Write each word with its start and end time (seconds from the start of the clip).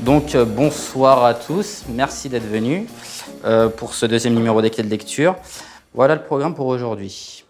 Donc 0.00 0.36
euh, 0.36 0.44
bonsoir 0.44 1.24
à 1.24 1.34
tous, 1.34 1.82
merci 1.88 2.28
d'être 2.28 2.46
venus 2.46 2.88
euh, 3.44 3.68
pour 3.68 3.94
ce 3.94 4.06
deuxième 4.06 4.34
numéro 4.34 4.62
des 4.62 4.70
clés 4.70 4.84
de 4.84 4.88
lecture. 4.88 5.34
Voilà 5.92 6.14
le 6.14 6.22
programme 6.22 6.54
pour 6.54 6.66
aujourd'hui. 6.66 7.44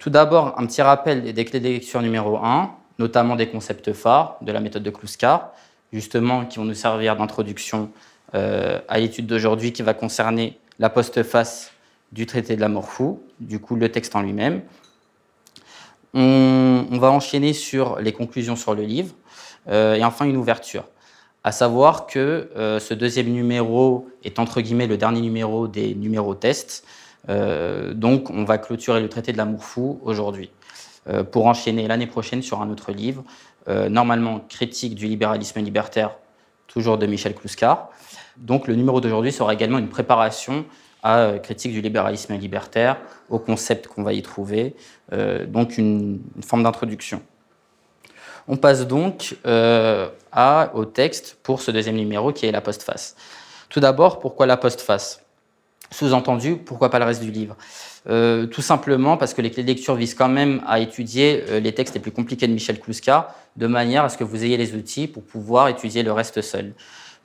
Tout 0.00 0.10
d'abord, 0.10 0.58
un 0.58 0.66
petit 0.66 0.82
rappel 0.82 1.32
des 1.32 1.44
clés 1.44 1.60
de 1.60 1.68
lecture 1.68 2.02
numéro 2.02 2.38
1, 2.38 2.72
notamment 2.98 3.36
des 3.36 3.48
concepts 3.48 3.92
phares 3.92 4.36
de 4.40 4.50
la 4.50 4.58
méthode 4.58 4.82
de 4.82 4.90
Kluskar, 4.90 5.52
justement 5.92 6.44
qui 6.44 6.58
vont 6.58 6.64
nous 6.64 6.74
servir 6.74 7.14
d'introduction 7.14 7.88
euh, 8.34 8.80
à 8.88 8.98
l'étude 8.98 9.26
d'aujourd'hui 9.26 9.72
qui 9.72 9.82
va 9.82 9.94
concerner 9.94 10.58
la 10.80 10.90
postface 10.90 11.70
du 12.10 12.26
traité 12.26 12.56
de 12.56 12.60
l'amour 12.60 12.86
fou, 12.86 13.22
du 13.38 13.60
coup 13.60 13.76
le 13.76 13.92
texte 13.92 14.16
en 14.16 14.22
lui-même. 14.22 14.60
On, 16.14 16.98
va 16.98 17.12
enchaîner 17.12 17.52
sur 17.52 18.00
les 18.00 18.12
conclusions 18.12 18.56
sur 18.56 18.74
le 18.74 18.82
livre 18.82 19.14
et 19.68 20.04
enfin 20.04 20.26
une 20.26 20.36
ouverture 20.36 20.84
à 21.44 21.52
savoir 21.52 22.06
que 22.06 22.48
euh, 22.56 22.80
ce 22.80 22.94
deuxième 22.94 23.28
numéro 23.28 24.08
est 24.24 24.38
entre 24.38 24.62
guillemets 24.62 24.86
le 24.86 24.96
dernier 24.96 25.20
numéro 25.20 25.68
des 25.68 25.94
numéros 25.94 26.34
tests. 26.34 26.86
Euh, 27.28 27.92
donc 27.92 28.30
on 28.30 28.44
va 28.44 28.56
clôturer 28.56 29.00
le 29.00 29.10
traité 29.10 29.32
de 29.32 29.36
l'amour 29.36 29.62
fou 29.62 30.00
aujourd'hui 30.04 30.50
euh, 31.08 31.22
pour 31.22 31.46
enchaîner 31.46 31.86
l'année 31.86 32.06
prochaine 32.06 32.42
sur 32.42 32.62
un 32.62 32.70
autre 32.70 32.90
livre, 32.90 33.22
normalement 33.88 34.40
critique 34.40 34.94
du 34.94 35.06
libéralisme 35.06 35.58
libertaire, 35.60 36.16
toujours 36.66 36.98
de 36.98 37.06
Michel 37.06 37.34
Kluskar. 37.34 37.88
Donc 38.36 38.66
le 38.66 38.74
numéro 38.74 39.00
d'aujourd'hui 39.00 39.32
sera 39.32 39.54
également 39.54 39.78
une 39.78 39.88
préparation 39.88 40.66
à 41.02 41.38
critique 41.42 41.72
du 41.72 41.80
libéralisme 41.80 42.34
libertaire, 42.34 42.98
au 43.30 43.38
concept 43.38 43.86
qu'on 43.86 44.02
va 44.02 44.12
y 44.12 44.20
trouver, 44.20 44.76
donc 45.48 45.78
une 45.78 46.20
forme 46.46 46.62
d'introduction. 46.62 47.22
On 48.48 48.58
passe 48.58 48.86
donc 48.86 49.34
au 50.74 50.84
texte 50.84 51.38
pour 51.42 51.60
ce 51.60 51.70
deuxième 51.70 51.96
numéro 51.96 52.32
qui 52.32 52.46
est 52.46 52.52
la 52.52 52.60
postface. 52.60 53.16
Tout 53.68 53.80
d'abord, 53.80 54.20
pourquoi 54.20 54.46
la 54.46 54.56
postface? 54.56 55.20
Sous-entendu, 55.90 56.56
pourquoi 56.56 56.90
pas 56.90 56.98
le 56.98 57.04
reste 57.04 57.22
du 57.22 57.30
livre? 57.30 57.56
Euh, 58.08 58.46
Tout 58.46 58.62
simplement 58.62 59.16
parce 59.16 59.32
que 59.32 59.42
les 59.42 59.50
clés 59.50 59.62
de 59.62 59.68
lecture 59.68 59.94
visent 59.94 60.14
quand 60.14 60.28
même 60.28 60.60
à 60.66 60.80
étudier 60.80 61.44
euh, 61.48 61.60
les 61.60 61.72
textes 61.72 61.94
les 61.94 62.00
plus 62.00 62.10
compliqués 62.10 62.48
de 62.48 62.52
Michel 62.52 62.80
Kluska, 62.80 63.34
de 63.56 63.66
manière 63.66 64.04
à 64.04 64.08
ce 64.08 64.16
que 64.16 64.24
vous 64.24 64.44
ayez 64.44 64.56
les 64.56 64.74
outils 64.74 65.06
pour 65.06 65.22
pouvoir 65.22 65.68
étudier 65.68 66.02
le 66.02 66.12
reste 66.12 66.40
seul. 66.42 66.72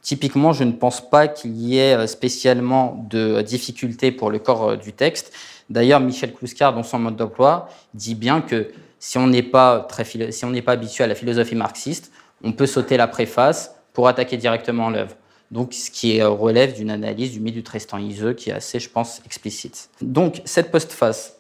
Typiquement, 0.02 0.53
je 0.53 0.63
ne 0.63 0.71
pense 0.71 1.07
pas 1.09 1.27
qu'il 1.27 1.57
y 1.57 1.80
ait 1.80 2.07
spécialement 2.07 3.05
de 3.09 3.41
difficultés 3.41 4.11
pour 4.11 4.30
le 4.30 4.39
corps 4.39 4.77
du 4.77 4.93
texte. 4.93 5.33
D'ailleurs, 5.69 5.99
Michel 5.99 6.33
Kluska, 6.33 6.71
dans 6.71 6.83
son 6.83 6.99
mode 6.99 7.15
d'emploi, 7.17 7.69
dit 7.93 8.15
bien 8.15 8.41
que 8.41 8.71
si 8.99 9.17
on 9.17 9.27
n'est 9.27 9.43
pas, 9.43 9.87
si 10.03 10.61
pas 10.61 10.71
habitué 10.71 11.03
à 11.03 11.07
la 11.07 11.15
philosophie 11.15 11.55
marxiste, 11.55 12.11
on 12.43 12.51
peut 12.51 12.67
sauter 12.67 12.97
la 12.97 13.07
préface 13.07 13.75
pour 13.93 14.07
attaquer 14.07 14.37
directement 14.37 14.89
l'œuvre. 14.89 15.15
Donc, 15.51 15.73
ce 15.73 15.89
qui 15.89 16.21
relève 16.21 16.73
d'une 16.73 16.91
analyse 16.91 17.31
du 17.31 17.39
mythe 17.39 17.55
du 17.55 17.63
Tristan 17.63 17.97
Iseux 17.97 18.33
qui 18.33 18.51
est 18.51 18.53
assez, 18.53 18.79
je 18.79 18.89
pense, 18.89 19.21
explicite. 19.25 19.89
Donc, 20.01 20.41
cette 20.45 20.71
postface. 20.71 21.37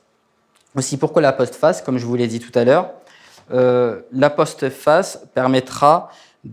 Aussi, 0.75 0.97
pourquoi 0.97 1.21
la 1.21 1.31
postface? 1.31 1.81
Comme 1.81 1.97
je 1.97 2.05
vous 2.05 2.15
l'ai 2.15 2.27
dit 2.27 2.39
tout 2.39 2.57
à 2.57 2.63
l'heure, 2.63 2.91
euh, 3.51 4.01
la 4.11 4.29
postface 4.29 5.25
permettra 5.33 6.09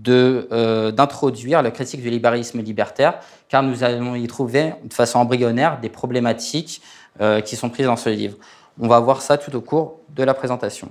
euh, 0.08 0.91
d'introduire 0.91 1.62
la 1.62 1.70
critique 1.70 2.03
du 2.03 2.10
libéralisme 2.10 2.60
libertaire, 2.60 3.20
car 3.48 3.62
nous 3.62 3.84
allons 3.84 4.14
y 4.14 4.27
trouver 4.27 4.75
de 4.83 4.92
façon 4.92 5.20
embryonnaire 5.20 5.78
des 5.81 5.88
problématiques 5.88 6.83
euh, 7.20 7.41
qui 7.41 7.56
sont 7.56 7.70
prises 7.70 7.86
dans 7.86 7.97
ce 7.97 8.10
livre. 8.10 8.36
On 8.81 8.88
va 8.88 9.00
voir 9.00 9.22
ça 9.22 9.38
tout 9.38 9.55
au 9.55 9.60
cours 9.60 10.00
de 10.14 10.25
la 10.25 10.34
présentation. 10.34 10.91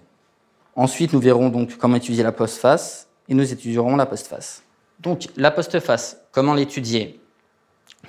Ensuite, 0.75 1.14
nous 1.14 1.19
verrons 1.19 1.50
donc 1.50 1.78
comment 1.78 1.97
étudier 1.97 2.23
la 2.23 2.31
postface 2.31 3.08
et 3.30 3.34
nous 3.34 3.52
étudierons 3.52 3.95
la 3.95 4.06
postface. 4.06 4.64
Donc, 5.00 5.28
la 5.36 5.52
postface, 5.52 6.18
comment 6.31 6.53
l'étudier? 6.53 7.19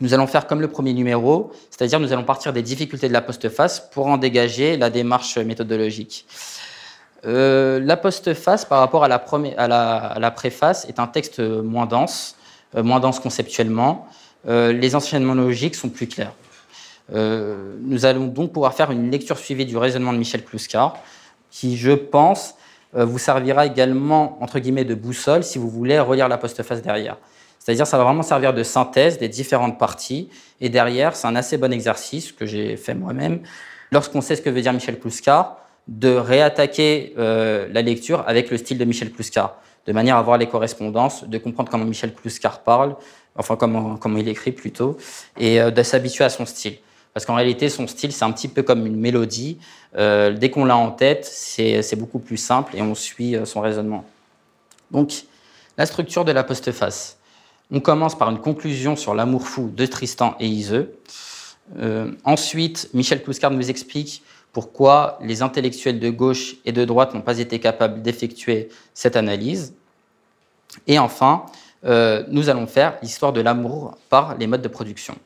Nous 0.00 0.12
allons 0.15 0.27
faire 0.27 0.47
comme 0.47 0.60
le 0.60 0.69
premier 0.69 0.93
numéro, 0.93 1.53
c'est-à-dire 1.71 2.00
nous 2.00 2.12
allons 2.12 2.25
partir 2.25 2.53
des 2.53 2.62
difficultés 2.62 3.09
de 3.09 3.12
la 3.12 3.22
postface 3.22 3.81
pour 3.81 4.06
en 4.06 4.19
dégager 4.19 4.77
la 4.77 4.91
démarche 4.91 5.38
méthodologique. 5.38 6.27
Euh, 7.25 7.81
la 7.81 7.97
postface, 7.97 8.65
par 8.65 8.81
rapport 8.81 9.04
à 9.04 9.09
la, 9.09 10.31
préface, 10.31 10.84
est 10.88 11.00
un 11.00 11.06
texte 11.06 11.41
moins 11.41 11.87
dense, 11.87 12.37
euh, 12.77 12.83
moins 12.83 13.00
dense 13.00 13.21
conceptuellement. 13.21 14.06
Euh, 14.47 14.72
les 14.72 14.94
enchaînements 14.94 15.34
logiques 15.34 15.75
sont 15.75 15.88
plus 15.88 16.06
clairs. 16.06 16.33
Nous 17.12 18.04
allons 18.04 18.27
donc 18.27 18.53
pouvoir 18.53 18.75
faire 18.75 18.91
une 18.91 19.12
lecture 19.12 19.38
suivie 19.38 19.65
du 19.65 19.77
raisonnement 19.77 20.12
de 20.12 20.19
Michel 20.19 20.44
Kluskar, 20.44 20.98
qui, 21.53 21.77
je 21.77 21.93
pense, 21.93 22.56
vous 23.05 23.19
servira 23.19 23.67
également, 23.67 24.39
entre 24.41 24.59
guillemets, 24.59 24.84
de 24.84 24.95
boussole 24.95 25.45
si 25.45 25.59
vous 25.59 25.69
voulez 25.69 25.99
relire 25.99 26.29
la 26.29 26.39
postface 26.39 26.83
derrière. 26.83 27.19
C'est-à-dire, 27.59 27.87
ça 27.87 27.99
va 27.99 28.05
vraiment 28.05 28.23
servir 28.23 28.55
de 28.55 28.62
synthèse 28.62 29.19
des 29.19 29.29
différentes 29.29 29.77
parties. 29.77 30.31
Et 30.61 30.69
derrière, 30.69 31.17
c'est 31.17 31.27
un 31.27 31.34
assez 31.34 31.59
bon 31.59 31.73
exercice 31.73 32.31
que 32.31 32.47
j'ai 32.47 32.77
fait 32.77 32.95
moi-même, 32.95 33.41
lorsqu'on 33.91 34.21
sait 34.21 34.37
ce 34.37 34.43
que 34.43 34.51
veut 34.51 34.62
dire 34.62 34.73
Michel 34.73 35.01
Kluskar, 35.01 35.59
de 35.89 36.15
réattaquer 36.15 37.12
euh, 37.19 37.67
la 37.73 37.83
lecture 37.83 38.23
avec 38.29 38.51
le 38.51 38.57
style 38.57 38.79
de 38.79 38.84
Michel 38.84 39.11
Kluskar, 39.11 39.61
de 39.87 39.93
manière 39.93 40.17
à 40.17 40.23
voir 40.23 40.39
les 40.39 40.47
correspondances, 40.47 41.25
de 41.25 41.39
comprendre 41.39 41.69
comment 41.69 41.84
Michel 41.84 42.15
Kluskar 42.15 42.61
parle, 42.61 42.95
enfin 43.37 43.57
comment, 43.57 43.97
comment 43.97 44.19
il 44.19 44.28
écrit 44.28 44.53
plutôt, 44.53 44.97
et 45.37 45.61
de 45.61 45.83
s'habituer 45.83 46.25
à 46.25 46.31
son 46.31 46.47
style. 46.47 46.78
Parce 47.16 47.25
qu'en 47.25 47.37
réalité, 47.37 47.71
son 47.71 47.87
style, 47.87 48.12
c'est 48.12 48.27
un 48.27 48.31
petit 48.31 48.47
peu 48.47 48.62
comme 48.62 48.84
une 48.84 49.00
mélodie. 49.00 49.56
Euh, 49.97 50.32
dès 50.32 50.50
qu'on 50.50 50.66
l'a 50.66 50.77
en 50.77 50.91
tête, 50.91 51.25
c'est 51.25 51.97
beaucoup 51.97 52.19
plus 52.19 52.37
simple 52.37 52.77
et 52.77 52.82
on 52.82 52.94
suit 52.94 53.34
euh, 53.37 53.47
son 53.47 53.62
raisonnement. 53.62 54.04
Donc, 54.91 55.25
la 55.78 55.87
structure 55.87 56.27
de 56.27 56.32
la 56.32 56.44
postface. 56.44 57.16
On 57.71 57.81
commence 57.81 58.19
par 58.19 58.28
une 58.28 58.38
conclusion 58.38 58.97
sur 58.97 59.15
l'amour 59.15 59.49
fou 59.49 59.72
de 59.75 59.87
Tristan 59.87 60.37
et 60.41 60.47
Iseux. 60.47 60.94
Euh, 61.78 62.12
ensuite, 62.25 62.91
Michel 62.93 63.22
Kluskard 63.22 63.50
nous 63.50 63.71
explique 63.71 64.22
pourquoi 64.53 65.19
les 65.22 65.41
intellectuels 65.41 65.98
de 65.98 66.10
gauche 66.10 66.56
et 66.66 66.72
de 66.72 66.84
droite 66.84 67.15
n'ont 67.15 67.22
pas 67.22 67.38
été 67.38 67.59
capables 67.60 68.03
d'effectuer 68.03 68.69
cette 68.93 69.16
analyse. 69.16 69.72
Et 70.87 70.98
enfin, 70.98 71.47
nous 71.83 72.50
allons 72.50 72.66
faire 72.66 72.98
l'histoire 73.00 73.33
de 73.33 73.41
l'amour 73.41 73.97
par 74.10 74.37
les 74.37 74.47
modes 74.47 74.60
de 74.60 74.69
production. 74.69 75.16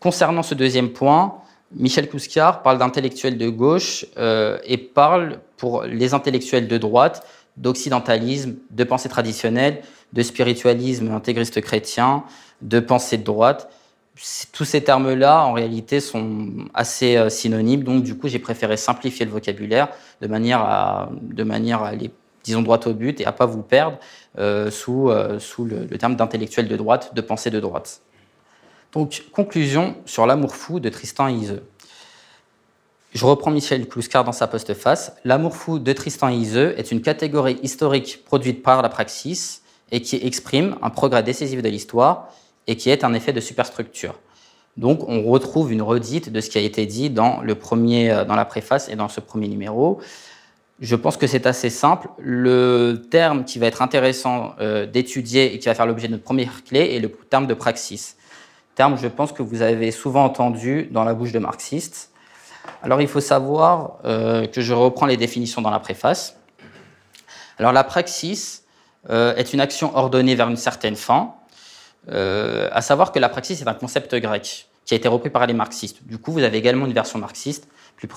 Concernant 0.00 0.42
ce 0.42 0.54
deuxième 0.54 0.88
point, 0.88 1.34
Michel 1.76 2.08
Kouskiar 2.08 2.62
parle 2.62 2.78
d'intellectuels 2.78 3.36
de 3.36 3.50
gauche 3.50 4.06
euh, 4.16 4.58
et 4.64 4.78
parle 4.78 5.40
pour 5.58 5.82
les 5.82 6.14
intellectuels 6.14 6.66
de 6.66 6.78
droite 6.78 7.22
d'occidentalisme, 7.58 8.54
de 8.70 8.84
pensée 8.84 9.10
traditionnelle, 9.10 9.82
de 10.14 10.22
spiritualisme 10.22 11.12
intégriste 11.12 11.60
chrétien, 11.60 12.24
de 12.62 12.80
pensée 12.80 13.18
de 13.18 13.24
droite. 13.24 13.70
Tous 14.52 14.64
ces 14.64 14.82
termes-là, 14.82 15.44
en 15.44 15.52
réalité, 15.52 16.00
sont 16.00 16.48
assez 16.72 17.18
euh, 17.18 17.28
synonymes. 17.28 17.84
Donc, 17.84 18.02
du 18.02 18.16
coup, 18.16 18.28
j'ai 18.28 18.38
préféré 18.38 18.78
simplifier 18.78 19.26
le 19.26 19.32
vocabulaire 19.32 19.88
de 20.22 20.28
manière 20.28 20.60
à, 20.62 21.10
de 21.20 21.44
manière 21.44 21.82
à 21.82 21.88
aller, 21.88 22.10
disons, 22.42 22.62
droit 22.62 22.80
au 22.86 22.94
but 22.94 23.20
et 23.20 23.26
à 23.26 23.32
pas 23.32 23.44
vous 23.44 23.62
perdre 23.62 23.98
euh, 24.38 24.70
sous, 24.70 25.10
sous 25.38 25.66
le, 25.66 25.84
le 25.84 25.98
terme 25.98 26.16
d'intellectuel 26.16 26.68
de 26.68 26.76
droite, 26.76 27.14
de 27.14 27.20
pensée 27.20 27.50
de 27.50 27.60
droite. 27.60 28.00
Donc, 28.92 29.22
conclusion 29.32 29.94
sur 30.04 30.26
l'amour 30.26 30.56
fou 30.56 30.80
de 30.80 30.88
Tristan 30.88 31.28
et 31.28 31.34
Iseux. 31.34 31.62
Je 33.12 33.24
reprends 33.24 33.52
Michel 33.52 33.88
Kluskar 33.88 34.24
dans 34.24 34.32
sa 34.32 34.48
postface. 34.48 35.12
L'amour 35.24 35.54
fou 35.56 35.78
de 35.78 35.92
Tristan 35.92 36.28
et 36.28 36.34
Iseux 36.34 36.74
est 36.76 36.90
une 36.90 37.00
catégorie 37.00 37.58
historique 37.62 38.24
produite 38.24 38.64
par 38.64 38.82
la 38.82 38.88
praxis 38.88 39.62
et 39.92 40.02
qui 40.02 40.16
exprime 40.16 40.76
un 40.82 40.90
progrès 40.90 41.22
décisif 41.22 41.62
de 41.62 41.68
l'histoire 41.68 42.30
et 42.66 42.76
qui 42.76 42.90
est 42.90 43.04
un 43.04 43.14
effet 43.14 43.32
de 43.32 43.40
superstructure. 43.40 44.14
Donc, 44.76 45.08
on 45.08 45.22
retrouve 45.22 45.72
une 45.72 45.82
redite 45.82 46.32
de 46.32 46.40
ce 46.40 46.50
qui 46.50 46.58
a 46.58 46.60
été 46.60 46.84
dit 46.86 47.10
dans, 47.10 47.42
le 47.42 47.54
premier, 47.54 48.10
euh, 48.10 48.24
dans 48.24 48.36
la 48.36 48.44
préface 48.44 48.88
et 48.88 48.96
dans 48.96 49.08
ce 49.08 49.20
premier 49.20 49.46
numéro. 49.46 50.00
Je 50.80 50.96
pense 50.96 51.16
que 51.16 51.26
c'est 51.28 51.46
assez 51.46 51.70
simple. 51.70 52.08
Le 52.18 53.06
terme 53.10 53.44
qui 53.44 53.60
va 53.60 53.66
être 53.66 53.82
intéressant 53.82 54.54
euh, 54.60 54.86
d'étudier 54.86 55.54
et 55.54 55.58
qui 55.60 55.66
va 55.66 55.74
faire 55.74 55.86
l'objet 55.86 56.08
de 56.08 56.12
notre 56.12 56.24
première 56.24 56.64
clé 56.64 56.94
est 56.94 57.00
le 57.00 57.08
terme 57.08 57.46
de 57.46 57.54
praxis 57.54 58.16
je 58.96 59.08
pense, 59.08 59.32
que 59.32 59.42
vous 59.42 59.62
avez 59.62 59.90
souvent 59.90 60.24
entendu 60.24 60.88
dans 60.90 61.04
la 61.04 61.14
bouche 61.14 61.32
de 61.32 61.38
marxistes. 61.38 62.10
Alors, 62.82 63.00
il 63.00 63.08
faut 63.08 63.20
savoir 63.20 63.98
euh, 64.04 64.46
que 64.46 64.60
je 64.60 64.72
reprends 64.72 65.06
les 65.06 65.16
définitions 65.16 65.62
dans 65.62 65.70
la 65.70 65.80
préface. 65.80 66.36
Alors, 67.58 67.72
la 67.72 67.84
praxis 67.84 68.64
euh, 69.10 69.34
est 69.36 69.52
une 69.52 69.60
action 69.60 69.94
ordonnée 69.96 70.34
vers 70.34 70.48
une 70.48 70.56
certaine 70.56 70.96
fin, 70.96 71.34
euh, 72.10 72.68
à 72.72 72.80
savoir 72.80 73.12
que 73.12 73.18
la 73.18 73.28
praxis 73.28 73.60
est 73.60 73.68
un 73.68 73.74
concept 73.74 74.14
grec 74.14 74.68
qui 74.86 74.94
a 74.94 74.96
été 74.96 75.08
repris 75.08 75.30
par 75.30 75.46
les 75.46 75.54
marxistes. 75.54 75.98
Du 76.06 76.18
coup, 76.18 76.32
vous 76.32 76.42
avez 76.42 76.58
également 76.58 76.86
une 76.86 76.94
version 76.94 77.18
marxiste 77.18 77.68
plus, 77.96 78.08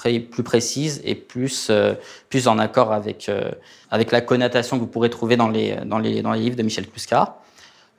précise 0.44 1.02
et 1.04 1.16
plus, 1.16 1.70
en 1.70 2.58
accord 2.58 2.94
avec, 2.94 3.30
la 3.92 4.22
connotation 4.22 4.78
que 4.78 4.82
vous 4.82 4.88
pourrez 4.88 5.10
trouver 5.10 5.36
dans 5.36 5.50
les, 5.50 5.76
livres 5.76 6.56
de 6.56 6.64
Michel 6.64 6.88
Kluskar. 6.88 7.36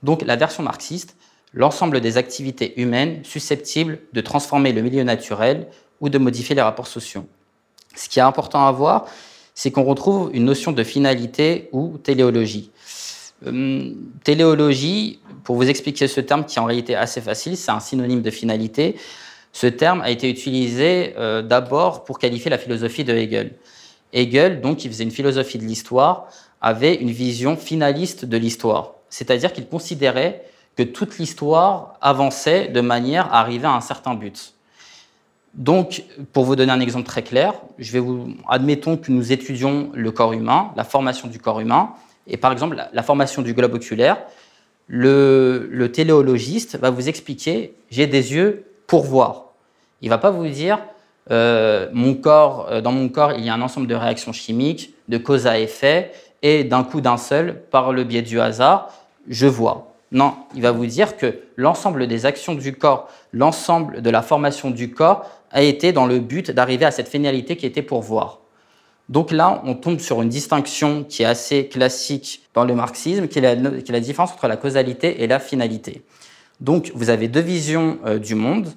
Donc, 0.01 0.23
la 0.23 0.35
version 0.35 0.63
marxiste 0.63 1.15
l'ensemble 1.55 2.01
des 2.01 2.17
activités 2.17 2.79
humaines 2.79 3.21
susceptibles 3.23 3.99
de 4.13 4.21
transformer 4.21 4.73
le 4.73 4.83
milieu 4.83 5.03
naturel 5.03 5.67
ou 6.01 6.09
de 6.09 6.17
modifier 6.19 6.53
les 6.53 6.61
rapports 6.61 6.87
sociaux. 6.87 7.25
Ce 7.95 8.07
qui 8.09 8.19
est 8.19 8.23
important 8.23 8.67
à 8.67 8.71
voir, 8.71 9.05
c'est 9.55 9.71
qu'on 9.71 9.85
retrouve 9.85 10.29
une 10.33 10.43
notion 10.43 10.73
de 10.73 10.83
finalité 10.83 11.69
ou 11.71 11.97
téléologie. 11.97 12.71
téléologie, 14.23 15.19
pour 15.43 15.55
vous 15.55 15.69
expliquer 15.69 16.07
ce 16.07 16.19
terme 16.19 16.45
qui 16.45 16.57
est 16.57 16.61
en 16.61 16.65
réalité 16.65 16.95
assez 16.95 17.21
facile, 17.21 17.55
c'est 17.55 17.71
un 17.71 17.79
synonyme 17.79 18.21
de 18.21 18.31
finalité. 18.31 18.97
Ce 19.53 19.67
terme 19.67 20.01
a 20.01 20.09
été 20.09 20.29
utilisé 20.29 21.13
d'abord 21.45 22.03
pour 22.03 22.19
qualifier 22.19 22.51
la 22.51 22.57
philosophie 22.57 23.05
de 23.05 23.13
Hegel. 23.13 23.53
Hegel, 24.11 24.59
donc, 24.59 24.77
qui 24.77 24.89
faisait 24.89 25.05
une 25.05 25.11
philosophie 25.11 25.57
de 25.57 25.63
l'histoire, 25.63 26.27
avait 26.59 26.95
une 26.95 27.11
vision 27.11 27.55
finaliste 27.55 28.25
de 28.25 28.37
l'histoire. 28.37 28.95
C'est-à-dire 29.09 29.53
qu'il 29.53 29.67
considérait 29.67 30.43
que 30.75 30.83
toute 30.83 31.17
l'histoire 31.17 31.97
avançait 32.01 32.67
de 32.67 32.81
manière 32.81 33.33
à 33.33 33.39
arriver 33.39 33.67
à 33.67 33.73
un 33.73 33.81
certain 33.81 34.13
but. 34.13 34.53
Donc, 35.53 36.03
pour 36.33 36.43
vous 36.43 36.57
donner 36.57 36.71
un 36.71 36.81
exemple 36.81 37.07
très 37.07 37.23
clair, 37.23 37.53
je 37.79 37.91
vais 37.93 37.99
vous, 37.99 38.27
admettons 38.49 38.97
que 38.97 39.09
nous 39.09 39.31
étudions 39.31 39.89
le 39.93 40.11
corps 40.11 40.33
humain, 40.33 40.71
la 40.75 40.83
formation 40.83 41.29
du 41.29 41.39
corps 41.39 41.61
humain, 41.61 41.91
et 42.27 42.35
par 42.35 42.51
exemple 42.51 42.75
la, 42.91 43.03
formation 43.03 43.41
du 43.41 43.53
globe 43.53 43.73
oculaire. 43.73 44.17
Le, 44.87 45.87
téléologiste 45.93 46.77
va 46.77 46.89
vous 46.89 47.07
expliquer 47.07 47.73
j'ai 47.89 48.05
des 48.05 48.33
yeux 48.33 48.65
pour 48.85 49.05
voir. 49.05 49.53
Il 50.01 50.09
va 50.09 50.17
pas 50.17 50.29
vous 50.29 50.47
dire 50.47 50.79
euh, 51.31 51.87
mon 51.93 52.15
corps, 52.15 52.67
euh, 52.69 52.81
dans 52.81 52.91
mon 52.91 53.07
corps, 53.07 53.31
il 53.33 53.45
y 53.45 53.49
a 53.49 53.53
un 53.53 53.61
ensemble 53.61 53.87
de 53.87 53.95
réactions 53.95 54.33
chimiques, 54.33 54.93
de 55.07 55.17
cause 55.17 55.47
à 55.47 55.57
effet, 55.57 56.11
et 56.41 56.63
d'un 56.63 56.83
coup 56.83 57.01
d'un 57.01 57.17
seul, 57.17 57.61
par 57.71 57.93
le 57.93 58.03
biais 58.03 58.21
du 58.21 58.39
hasard, 58.39 58.91
je 59.27 59.47
vois. 59.47 59.94
Non, 60.15 60.35
il 60.55 60.61
va 60.61 60.71
vous 60.71 60.85
dire 60.85 61.17
que 61.17 61.41
l'ensemble 61.57 62.07
des 62.07 62.25
actions 62.25 62.55
du 62.55 62.71
corps, 62.71 63.09
l'ensemble 63.33 64.01
de 64.01 64.09
la 64.09 64.21
formation 64.21 64.71
du 64.71 64.89
corps 64.89 65.29
a 65.51 65.61
été 65.61 65.91
dans 65.91 66.05
le 66.05 66.19
but 66.19 66.51
d'arriver 66.51 66.85
à 66.85 66.91
cette 66.91 67.09
finalité 67.09 67.57
qui 67.57 67.65
était 67.65 67.81
pour 67.81 68.01
voir. 68.01 68.39
Donc 69.09 69.33
là, 69.33 69.61
on 69.65 69.75
tombe 69.75 69.99
sur 69.99 70.21
une 70.21 70.29
distinction 70.29 71.03
qui 71.03 71.23
est 71.23 71.25
assez 71.25 71.67
classique 71.67 72.43
dans 72.53 72.63
le 72.63 72.73
marxisme, 72.75 73.27
qui 73.27 73.39
est 73.39 73.41
la, 73.41 73.99
différence 73.99 74.31
entre 74.31 74.47
la 74.47 74.55
causalité 74.55 75.21
et 75.21 75.27
la 75.27 75.37
finalité. 75.37 76.01
Donc 76.61 76.93
vous 76.95 77.09
avez 77.09 77.27
deux 77.27 77.41
visions 77.41 77.97
euh, 78.05 78.17
du 78.17 78.35
monde. 78.35 78.69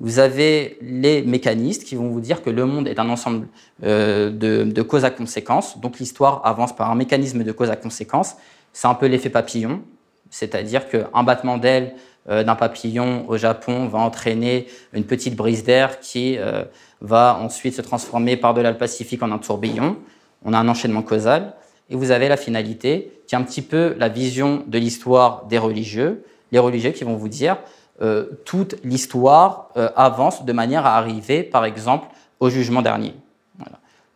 Vous 0.00 0.18
avez 0.18 0.78
les 0.80 1.20
mécanistes 1.20 1.84
qui 1.84 1.94
vont 1.94 2.08
vous 2.08 2.20
dire 2.22 2.42
que 2.42 2.48
le 2.48 2.64
monde 2.64 2.88
est 2.88 2.98
un 2.98 3.10
ensemble 3.10 3.48
euh, 3.84 4.30
de, 4.30 4.64
de, 4.64 4.82
causes 4.82 5.04
à 5.04 5.10
conséquences. 5.10 5.78
Donc 5.78 5.98
l'histoire 5.98 6.40
avance 6.46 6.74
par 6.74 6.90
un 6.90 6.94
mécanisme 6.94 7.44
de 7.44 7.52
cause 7.52 7.68
à 7.68 7.76
conséquences. 7.76 8.36
C'est 8.72 8.88
un 8.88 8.94
peu 8.94 9.06
l'effet 9.06 9.28
papillon, 9.30 9.82
c'est-à-dire 10.30 10.88
qu'un 10.88 11.22
battement 11.22 11.58
d'aile 11.58 11.94
euh, 12.28 12.42
d'un 12.42 12.54
papillon 12.54 13.24
au 13.28 13.36
Japon 13.36 13.86
va 13.86 13.98
entraîner 13.98 14.66
une 14.92 15.04
petite 15.04 15.36
brise 15.36 15.64
d'air 15.64 16.00
qui 16.00 16.36
euh, 16.38 16.64
va 17.00 17.38
ensuite 17.40 17.74
se 17.74 17.82
transformer 17.82 18.36
par-delà 18.36 18.70
le 18.70 18.78
Pacifique 18.78 19.22
en 19.22 19.30
un 19.30 19.38
tourbillon. 19.38 19.96
On 20.44 20.52
a 20.52 20.58
un 20.58 20.68
enchaînement 20.68 21.02
causal. 21.02 21.54
Et 21.88 21.94
vous 21.94 22.10
avez 22.10 22.28
la 22.28 22.36
finalité, 22.36 23.20
qui 23.26 23.34
est 23.34 23.38
un 23.38 23.42
petit 23.42 23.62
peu 23.62 23.94
la 23.98 24.08
vision 24.08 24.64
de 24.66 24.78
l'histoire 24.78 25.46
des 25.46 25.58
religieux. 25.58 26.24
Les 26.52 26.58
religieux 26.58 26.90
qui 26.90 27.04
vont 27.04 27.16
vous 27.16 27.28
dire 27.28 27.58
euh, 28.02 28.26
toute 28.44 28.76
l'histoire 28.84 29.70
euh, 29.76 29.88
avance 29.96 30.44
de 30.44 30.52
manière 30.52 30.84
à 30.84 30.96
arriver, 30.96 31.42
par 31.42 31.64
exemple, 31.64 32.08
au 32.40 32.50
jugement 32.50 32.82
dernier. 32.82 33.14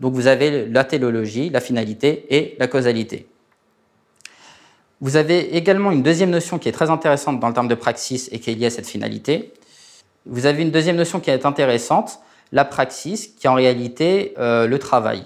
Donc 0.01 0.15
vous 0.15 0.27
avez 0.27 0.67
la 0.67 0.85
téléologie, 0.85 1.51
la 1.51 1.61
finalité 1.61 2.27
et 2.35 2.57
la 2.59 2.67
causalité. 2.67 3.27
Vous 5.01 5.17
avez 5.17 5.57
également 5.57 5.91
une 5.91 6.03
deuxième 6.03 6.31
notion 6.31 6.59
qui 6.59 6.69
est 6.69 6.73
très 6.73 6.91
intéressante 6.91 7.41
dans 7.41 7.49
le 7.49 7.55
terme 7.55 7.69
de 7.69 7.75
praxis 7.75 8.29
et 8.33 8.39
qui 8.39 8.51
est 8.51 8.55
liée 8.55 8.67
à 8.67 8.71
cette 8.71 8.87
finalité. 8.87 9.55
Vous 10.27 10.45
avez 10.47 10.63
une 10.63 10.71
deuxième 10.71 10.97
notion 10.97 11.21
qui 11.21 11.31
est 11.31 11.47
intéressante, 11.47 12.21
la 12.53 12.65
praxis, 12.65 13.29
qui 13.29 13.47
est 13.47 13.51
en 13.51 13.55
réalité 13.55 14.35
euh, 14.39 14.67
le 14.67 14.79
travail. 14.79 15.25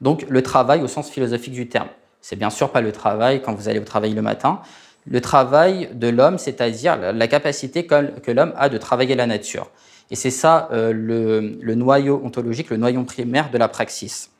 Donc 0.00 0.24
le 0.28 0.42
travail 0.42 0.80
au 0.82 0.88
sens 0.88 1.10
philosophique 1.10 1.52
du 1.52 1.68
terme. 1.68 1.88
C'est 2.22 2.36
bien 2.36 2.50
sûr 2.50 2.70
pas 2.72 2.80
le 2.80 2.92
travail 2.92 3.42
quand 3.42 3.54
vous 3.54 3.68
allez 3.68 3.78
au 3.78 3.84
travail 3.84 4.14
le 4.14 4.22
matin, 4.22 4.60
le 5.06 5.20
travail 5.20 5.90
de 5.92 6.08
l'homme, 6.08 6.38
c'est-à-dire 6.38 6.96
la 7.12 7.28
capacité 7.28 7.86
que 7.86 8.30
l'homme 8.30 8.52
a 8.56 8.68
de 8.68 8.78
travailler 8.78 9.14
la 9.14 9.26
nature. 9.26 9.70
Et 10.10 10.16
c'est 10.16 10.30
ça 10.30 10.68
euh, 10.72 10.92
le, 10.92 11.74
noyau 11.74 12.20
ontologique, 12.24 12.70
le 12.70 12.76
noyau 12.76 13.02
primaire 13.04 13.50
de 13.50 13.58
la 13.58 13.68
praxis. 13.68 14.30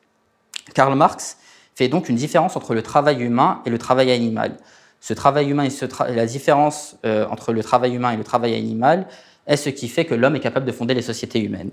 Karl 0.75 0.95
Marx 0.95 1.37
fait 1.75 1.89
donc 1.89 2.09
une 2.09 2.17
différence 2.17 2.57
entre 2.57 2.75
le 2.75 2.83
travail 2.83 3.23
humain 3.23 3.63
et 3.65 3.71
le 3.71 3.79
travail 3.79 4.11
animal. 4.11 4.57
Ce 5.01 5.15
travail 5.15 5.49
humain 5.49 5.65
et, 5.65 6.15
la 6.15 6.27
différence 6.27 6.97
euh, 7.07 7.27
entre 7.29 7.53
le 7.53 7.63
travail 7.63 7.95
humain 7.95 8.13
et 8.13 8.17
le 8.17 8.25
travail 8.25 8.55
animal 8.55 9.07
est 9.47 9.57
ce 9.57 9.71
qui 9.71 9.89
fait 9.89 10.05
que 10.05 10.15
l'homme 10.15 10.37
est 10.37 10.41
capable 10.41 10.67
de 10.67 10.73
fonder 10.73 10.95
les 10.95 11.03
sociétés 11.03 11.41
humaines. 11.41 11.71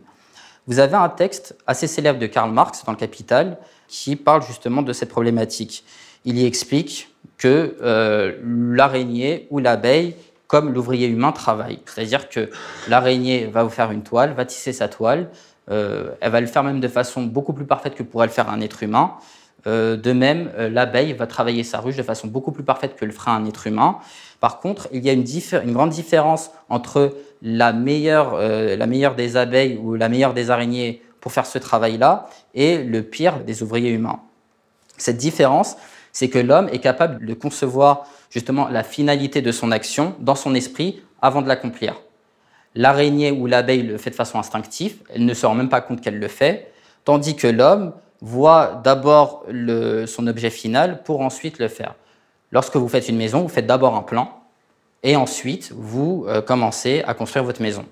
Vous 0.67 0.79
avez 0.79 0.95
un 0.95 1.09
texte 1.09 1.55
assez 1.65 1.87
célèbre 1.87 2.19
de 2.19 2.27
Karl 2.27 2.51
Marx 2.51 2.83
dans 2.85 2.91
le 2.91 2.97
Capital 2.97 3.57
qui 3.87 4.15
parle 4.15 4.43
justement 4.43 4.81
de 4.81 4.93
cette 4.93 5.09
problématique. 5.09 5.85
Il 6.25 6.37
y 6.37 6.45
explique 6.45 7.09
que 7.37 7.77
euh, 7.81 8.33
l'araignée 8.43 9.47
ou 9.49 9.59
l'abeille, 9.59 10.15
comme 10.47 10.73
l'ouvrier 10.73 11.07
humain, 11.07 11.31
travaille. 11.31 11.79
C'est-à-dire 11.85 12.29
que 12.29 12.49
l'araignée 12.89 13.45
va 13.45 13.63
vous 13.63 13.69
faire 13.69 13.91
une 13.91 14.03
toile, 14.03 14.33
va 14.33 14.45
tisser 14.45 14.73
sa 14.73 14.87
toile, 14.89 15.29
euh, 15.69 16.11
elle 16.21 16.31
va 16.31 16.41
le 16.41 16.47
faire 16.47 16.63
même 16.63 16.79
de 16.79 16.87
façon 16.87 17.23
beaucoup 17.23 17.53
plus 17.53 17.65
parfaite 17.65 17.95
que 17.95 18.03
pourrait 18.03 18.27
le 18.27 18.33
faire 18.33 18.49
un 18.49 18.61
être 18.61 18.83
humain. 18.83 19.13
Euh, 19.65 19.97
de 19.97 20.11
même, 20.11 20.51
l'abeille 20.57 21.13
va 21.13 21.27
travailler 21.27 21.63
sa 21.63 21.79
ruche 21.79 21.95
de 21.95 22.03
façon 22.03 22.27
beaucoup 22.27 22.51
plus 22.51 22.63
parfaite 22.63 22.95
que 22.95 23.05
le 23.05 23.11
ferait 23.11 23.31
un 23.31 23.45
être 23.45 23.67
humain. 23.67 23.97
Par 24.39 24.59
contre, 24.59 24.87
il 24.91 25.03
y 25.03 25.09
a 25.09 25.13
une, 25.13 25.25
grande 25.73 25.89
différence 25.89 26.51
entre 26.69 27.17
meilleure, 27.41 28.37
la 28.37 28.87
meilleure 28.87 29.15
des 29.15 29.35
abeilles 29.35 29.79
ou 29.81 29.95
la 29.95 30.09
meilleure 30.09 30.33
des 30.33 30.51
araignées 30.51 31.01
pour 31.19 31.31
faire 31.31 31.45
ce 31.45 31.57
travail-là 31.57 32.27
et 32.53 32.83
le 32.83 33.01
pire 33.01 33.39
des 33.39 33.63
ouvriers 33.63 33.91
humains. 33.91 34.19
Cette 34.97 35.17
différence, 35.17 35.77
c'est 36.11 36.29
que 36.29 36.39
l'homme 36.39 36.69
est 36.71 36.79
capable 36.79 37.25
de 37.25 37.33
concevoir 37.33 38.05
justement 38.29 38.67
la 38.69 38.83
finalité 38.83 39.41
de 39.41 39.51
son 39.51 39.71
action 39.71 40.15
dans 40.19 40.35
son 40.35 40.55
esprit 40.55 41.03
avant 41.21 41.41
de 41.41 41.47
l'accomplir. 41.47 42.01
L'araignée 42.75 43.31
ou 43.31 43.45
l'abeille 43.45 43.83
le 43.83 43.97
fait 43.97 44.09
de 44.09 44.15
façon 44.15 44.39
instinctive, 44.39 44.97
elle 45.13 45.25
ne 45.25 45.33
se 45.33 45.45
rend 45.45 45.55
même 45.55 45.69
pas 45.69 45.81
compte 45.81 46.01
qu'elle 46.01 46.19
le 46.19 46.27
fait, 46.27 46.71
tandis 47.05 47.35
que 47.35 47.47
l'homme 47.47 47.93
voit 48.21 48.81
d'abord 48.83 49.45
son 50.07 50.27
objet 50.27 50.49
final 50.49 51.03
pour 51.03 51.21
ensuite 51.21 51.59
le 51.59 51.67
faire. 51.67 51.95
Lorsque 52.51 52.75
vous 52.75 52.87
faites 52.87 53.09
une 53.09 53.17
maison, 53.17 53.41
vous 53.41 53.49
faites 53.49 53.67
d'abord 53.67 53.95
un 53.95 54.01
plan 54.01 54.37
et 55.03 55.15
ensuite 55.15 55.71
vous 55.75 56.25
euh, 56.27 56.41
commencez 56.41 57.03
à 57.05 57.13
construire 57.13 57.45
votre 57.45 57.61
maison. 57.61 57.85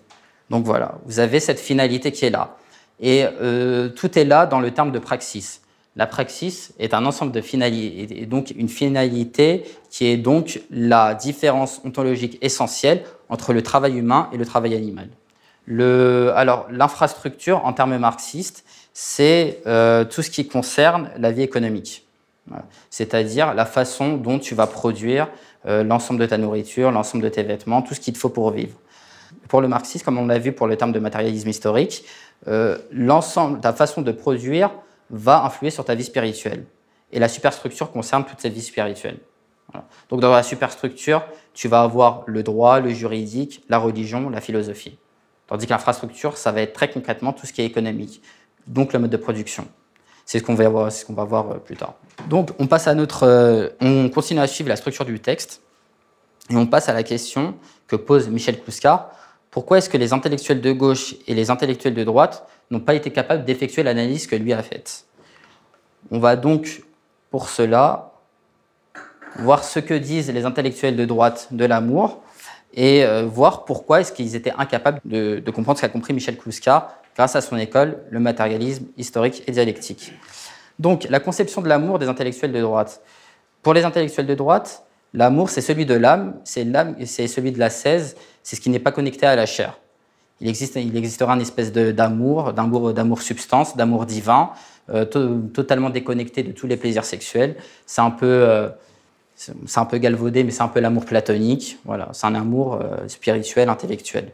Donc 0.50 0.66
voilà, 0.66 0.96
vous 1.06 1.20
avez 1.20 1.40
cette 1.40 1.60
finalité 1.60 2.12
qui 2.12 2.26
est 2.26 2.30
là. 2.30 2.58
Et 3.00 3.26
euh, 3.42 3.90
tout 3.90 4.18
est 4.18 4.26
là 4.26 4.46
dans 4.46 4.60
le 4.60 4.72
terme 4.72 4.92
de 4.92 5.00
praxis. 5.00 5.62
La 5.98 6.08
praxis 6.08 6.74
est 6.78 6.94
un 6.94 7.06
ensemble 7.06 7.32
de 7.32 7.42
finalités, 7.42 8.22
et 8.22 8.26
donc 8.26 8.52
une 8.52 8.68
finalité 8.68 9.64
qui 9.90 10.08
est 10.08 10.18
donc 10.18 10.62
la 10.70 11.14
différence 11.14 11.82
ontologique 11.86 12.38
essentielle 12.42 13.04
entre 13.30 13.54
le 13.54 13.62
travail 13.62 13.98
humain 13.98 14.30
et 14.34 14.38
le 14.38 14.46
travail 14.46 14.76
animal. 14.76 15.08
Le, 15.66 16.32
alors, 16.36 16.68
l'infrastructure, 16.70 17.66
en 17.66 17.74
termes 17.74 17.98
marxistes, 17.98 18.66
c'est 18.94 19.62
euh, 19.66 20.06
tout 20.06 20.22
ce 20.22 20.30
qui 20.30 20.48
concerne 20.48 21.10
la 21.18 21.32
vie 21.32 21.42
économique. 21.42 22.06
C'est-à-dire 22.92 23.54
la 23.56 23.66
façon 23.66 24.18
dont 24.18 24.38
tu 24.38 24.54
vas 24.54 24.68
produire 24.68 25.30
euh, 25.66 25.84
l'ensemble 25.84 26.20
de 26.20 26.28
ta 26.28 26.38
nourriture, 26.38 26.92
l'ensemble 26.92 27.24
de 27.24 27.30
tes 27.30 27.44
vêtements, 27.44 27.82
tout 27.82 27.96
ce 27.96 28.00
qu'il 28.00 28.14
te 28.14 28.20
faut 28.20 28.30
pour 28.30 28.52
vivre. 28.52 28.78
Pour 29.48 29.62
le 29.62 29.68
marxisme, 29.68 30.06
comme 30.06 30.20
on 30.20 30.28
l'a 30.28 30.38
vu 30.38 30.52
pour 30.52 30.68
le 30.68 30.78
terme 30.78 30.92
de 30.92 31.00
matérialisme 31.00 31.50
historique, 31.50 32.06
euh, 32.48 32.78
l'ensemble, 32.92 33.60
ta 33.60 33.74
façon 33.74 34.04
de 34.04 34.12
produire 34.12 34.72
va 35.10 35.44
influer 35.44 35.72
sur 35.72 35.86
ta 35.86 35.96
vie 35.96 36.04
spirituelle. 36.04 36.66
Et 37.12 37.20
la 37.20 37.28
superstructure 37.28 37.92
concerne 37.92 38.26
toute 38.26 38.40
cette 38.40 38.54
vie 38.54 38.62
spirituelle. 38.62 39.18
Donc 40.10 40.22
dans 40.22 40.32
la 40.32 40.44
superstructure, 40.44 41.26
tu 41.54 41.68
vas 41.68 41.82
avoir 41.82 42.24
le 42.28 42.44
droit, 42.44 42.80
le 42.80 42.92
juridique, 42.92 43.64
la 43.68 43.78
religion, 43.78 44.30
la 44.30 44.40
philosophie. 44.40 44.98
Tandis 45.48 45.66
que 45.66 45.72
l'infrastructure, 45.72 46.38
ça 46.38 46.52
va 46.52 46.62
être 46.62 46.74
très 46.74 46.90
concrètement 46.90 47.34
tout 47.34 47.46
ce 47.46 47.54
qui 47.54 47.62
est 47.62 47.66
économique, 47.66 48.22
donc 48.68 48.94
le 48.94 49.00
mode 49.00 49.12
de 49.12 49.18
production. 49.18 49.68
C'est 50.26 50.40
ce 50.40 50.44
qu'on 50.44 50.56
va 50.56 50.68
voir, 50.68 51.52
euh, 51.52 51.58
plus 51.58 51.78
tard. 51.78 51.94
Donc 52.30 52.50
on 52.58 52.66
passe 52.66 52.88
à 52.88 52.96
notre, 52.96 53.24
euh, 53.24 53.70
on 53.80 54.10
continue 54.10 54.40
à 54.40 54.48
suivre 54.48 54.70
la 54.70 54.76
structure 54.76 55.06
du 55.06 55.20
texte 55.20 55.62
et 56.50 56.56
on 56.56 56.66
passe 56.66 56.90
à 56.90 56.94
la 56.94 57.04
question 57.04 57.56
que 57.88 57.96
pose 57.96 58.28
Michel 58.30 58.60
Kouska. 58.60 59.12
Pourquoi 59.52 59.78
est-ce 59.78 59.90
que 59.90 59.98
les 59.98 60.14
intellectuels 60.14 60.62
de 60.62 60.72
gauche 60.72 61.16
et 61.28 61.36
les 61.36 61.52
intellectuels 61.52 61.94
de 61.94 62.04
droite 62.04 62.48
n'ont 62.72 62.80
pas 62.80 62.96
été 62.96 63.12
capables 63.12 63.46
d'effectuer 63.46 63.84
l'analyse 63.84 64.26
que 64.26 64.36
lui 64.36 64.52
a 64.52 64.64
faite? 64.64 65.06
On 66.12 66.20
va 66.20 66.36
donc, 66.36 66.84
pour 67.30 67.50
cela, 67.50 68.12
voir 69.38 69.64
ce 69.64 69.80
que 69.80 69.94
disent 69.94 70.32
les 70.32 70.46
intellectuels 70.46 70.96
de 70.96 71.06
droite 71.06 71.50
de 71.52 71.66
l'amour 71.66 72.22
et 72.76 73.04
euh, 73.04 73.26
voir 73.26 73.66
pourquoi 73.66 74.02
est-ce 74.02 74.12
qu'ils 74.12 74.36
étaient 74.36 74.54
incapables 74.58 75.00
de, 75.06 75.42
comprendre 75.52 75.78
ce 75.78 75.82
qu'a 75.82 75.90
compris 75.90 76.14
Michel 76.14 76.38
Kluska 76.38 77.00
grâce 77.16 77.36
à 77.36 77.42
son 77.42 77.58
école, 77.58 78.00
le 78.10 78.20
matérialisme 78.20 78.86
historique 78.98 79.44
et 79.48 79.52
dialectique. 79.52 80.12
Donc, 80.78 81.08
la 81.10 81.22
conception 81.22 81.62
de 81.62 81.70
l'amour 81.70 81.98
des 81.98 82.08
intellectuels 82.08 82.52
de 82.52 82.60
droite. 82.60 83.02
Pour 83.64 83.74
les 83.74 83.86
intellectuels 83.86 84.28
de 84.28 84.36
droite, 84.36 84.84
l'amour, 85.14 85.50
c'est 85.50 85.62
celui 85.62 85.86
de 85.86 85.96
l'âme, 85.96 86.36
c'est 86.44 87.28
celui 87.28 87.54
de 87.54 87.60
la 87.60 87.70
16, 87.70 88.18
c'est 88.44 88.56
ce 88.58 88.62
qui 88.62 88.70
n'est 88.70 88.80
pas 88.80 88.92
connecté 88.92 89.26
à 89.26 89.36
la 89.36 89.46
chair 89.46 89.80
il, 90.42 90.50
existe, 90.50 90.76
il 90.76 90.96
existera 90.98 91.34
une 91.34 91.42
espèce 91.42 91.72
d'amour, 91.72 92.54
d'amour, 92.54 92.94
d'amour 92.94 93.22
substance, 93.22 93.78
d'amour 93.78 94.06
divin, 94.06 94.52
euh, 94.90 95.06
totalement 95.06 95.90
déconnecté 95.90 96.44
de 96.44 96.52
tous 96.52 96.68
les 96.68 96.78
plaisirs 96.78 97.06
sexuels. 97.06 97.56
C'est 97.86 98.02
un 98.02 98.12
peu, 98.12 98.26
euh, 98.26 98.70
C'est 99.36 99.78
un 99.78 99.86
peu 99.86 99.98
galvaudé, 99.98 100.44
mais 100.44 100.52
c'est 100.52 100.62
un 100.62 100.70
peu 100.70 100.80
l'amour 100.80 101.06
platonique. 101.06 101.78
Voilà, 101.84 102.10
c'est 102.14 102.26
un 102.26 102.36
amour 102.36 102.76
euh, 102.76 103.08
spirituel, 103.08 103.68
intellectuel. 103.70 104.32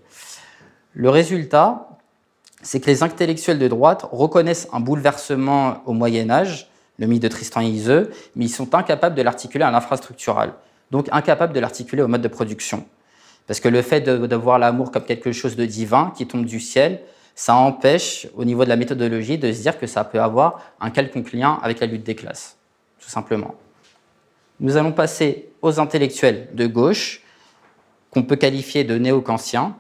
Le 0.94 1.10
résultat, 1.10 1.88
c'est 2.62 2.80
que 2.80 2.86
les 2.86 3.02
intellectuels 3.02 3.58
de 3.58 3.68
droite 3.68 4.08
reconnaissent 4.12 4.68
un 4.72 4.80
bouleversement 4.80 5.82
au 5.86 5.94
Moyen 5.94 6.30
Âge, 6.30 6.70
le 7.00 7.08
mythe 7.08 7.24
de 7.24 7.28
Tristan 7.28 7.62
et 7.62 7.68
Iseux, 7.68 8.12
mais 8.36 8.46
ils 8.46 8.50
sont 8.50 8.76
incapables 8.76 9.16
de 9.16 9.22
l'articuler 9.24 9.64
à 9.64 9.72
l'infrastructural, 9.72 10.54
donc 10.92 11.08
incapables 11.12 11.54
de 11.54 11.60
l'articuler 11.60 12.04
au 12.04 12.08
mode 12.08 12.22
de 12.22 12.28
production. 12.28 12.86
Parce 13.48 13.60
que 13.60 13.70
le 13.70 13.82
fait 13.82 14.02
de, 14.02 14.28
de 14.28 14.36
voir 14.36 14.60
l'amour 14.60 14.92
comme 14.92 15.04
quelque 15.04 15.32
chose 15.32 15.56
de 15.56 15.66
divin 15.66 16.14
qui 16.16 16.28
tombe 16.28 16.46
du 16.46 16.60
ciel, 16.60 17.02
ça 17.34 17.56
empêche, 17.56 18.28
au 18.36 18.46
niveau 18.46 18.64
de 18.66 18.70
la 18.70 18.76
méthodologie, 18.76 19.38
de 19.40 19.52
se 19.52 19.62
dire 19.62 19.80
que 19.80 19.88
ça 19.88 20.04
peut 20.04 20.22
avoir 20.22 20.62
un 20.80 20.92
quelconque 20.92 21.32
lien 21.32 21.60
avec 21.64 21.80
la 21.80 21.88
lutte 21.88 22.04
des 22.04 22.16
classes, 22.16 22.58
tout 23.00 23.10
simplement. 23.10 23.56
Nous 24.62 24.78
allons 24.78 24.92
passer 24.92 25.50
aux 25.64 25.80
intellectuels 25.80 26.48
de 26.54 26.68
gauche, 26.68 27.24
qu'on 28.12 28.22
peut 28.22 28.36
qualifier 28.36 28.84
de 28.84 28.96
néo-kantiens. 28.96 29.76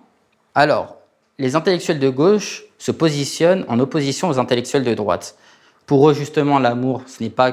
Alors, 0.55 0.97
les 1.37 1.55
intellectuels 1.55 1.99
de 1.99 2.09
gauche 2.09 2.63
se 2.79 2.91
positionnent 2.91 3.63
en 3.67 3.79
opposition 3.79 4.27
aux 4.27 4.39
intellectuels 4.39 4.83
de 4.83 4.95
droite. 4.95 5.37
Pour 5.85 6.09
eux, 6.09 6.15
justement, 6.15 6.57
l'amour, 6.57 7.03
ce 7.05 7.21
n'est 7.21 7.29
pas 7.29 7.51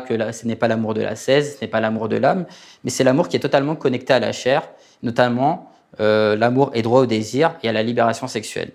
l'amour 0.68 0.94
de 0.94 1.02
la 1.02 1.16
16, 1.16 1.56
ce 1.56 1.60
n'est 1.64 1.70
pas 1.70 1.80
l'amour 1.80 2.08
de 2.08 2.16
l'âme, 2.16 2.46
mais 2.82 2.90
c'est 2.90 3.04
l'amour 3.04 3.28
qui 3.28 3.36
est 3.36 3.40
totalement 3.40 3.76
connecté 3.76 4.14
à 4.14 4.20
la 4.20 4.32
chair, 4.32 4.66
notamment 5.02 5.70
euh, 6.00 6.34
l'amour 6.34 6.70
est 6.72 6.82
droit 6.82 7.02
au 7.02 7.06
désir 7.06 7.56
et 7.62 7.68
à 7.68 7.72
la 7.72 7.82
libération 7.82 8.26
sexuelle. 8.26 8.70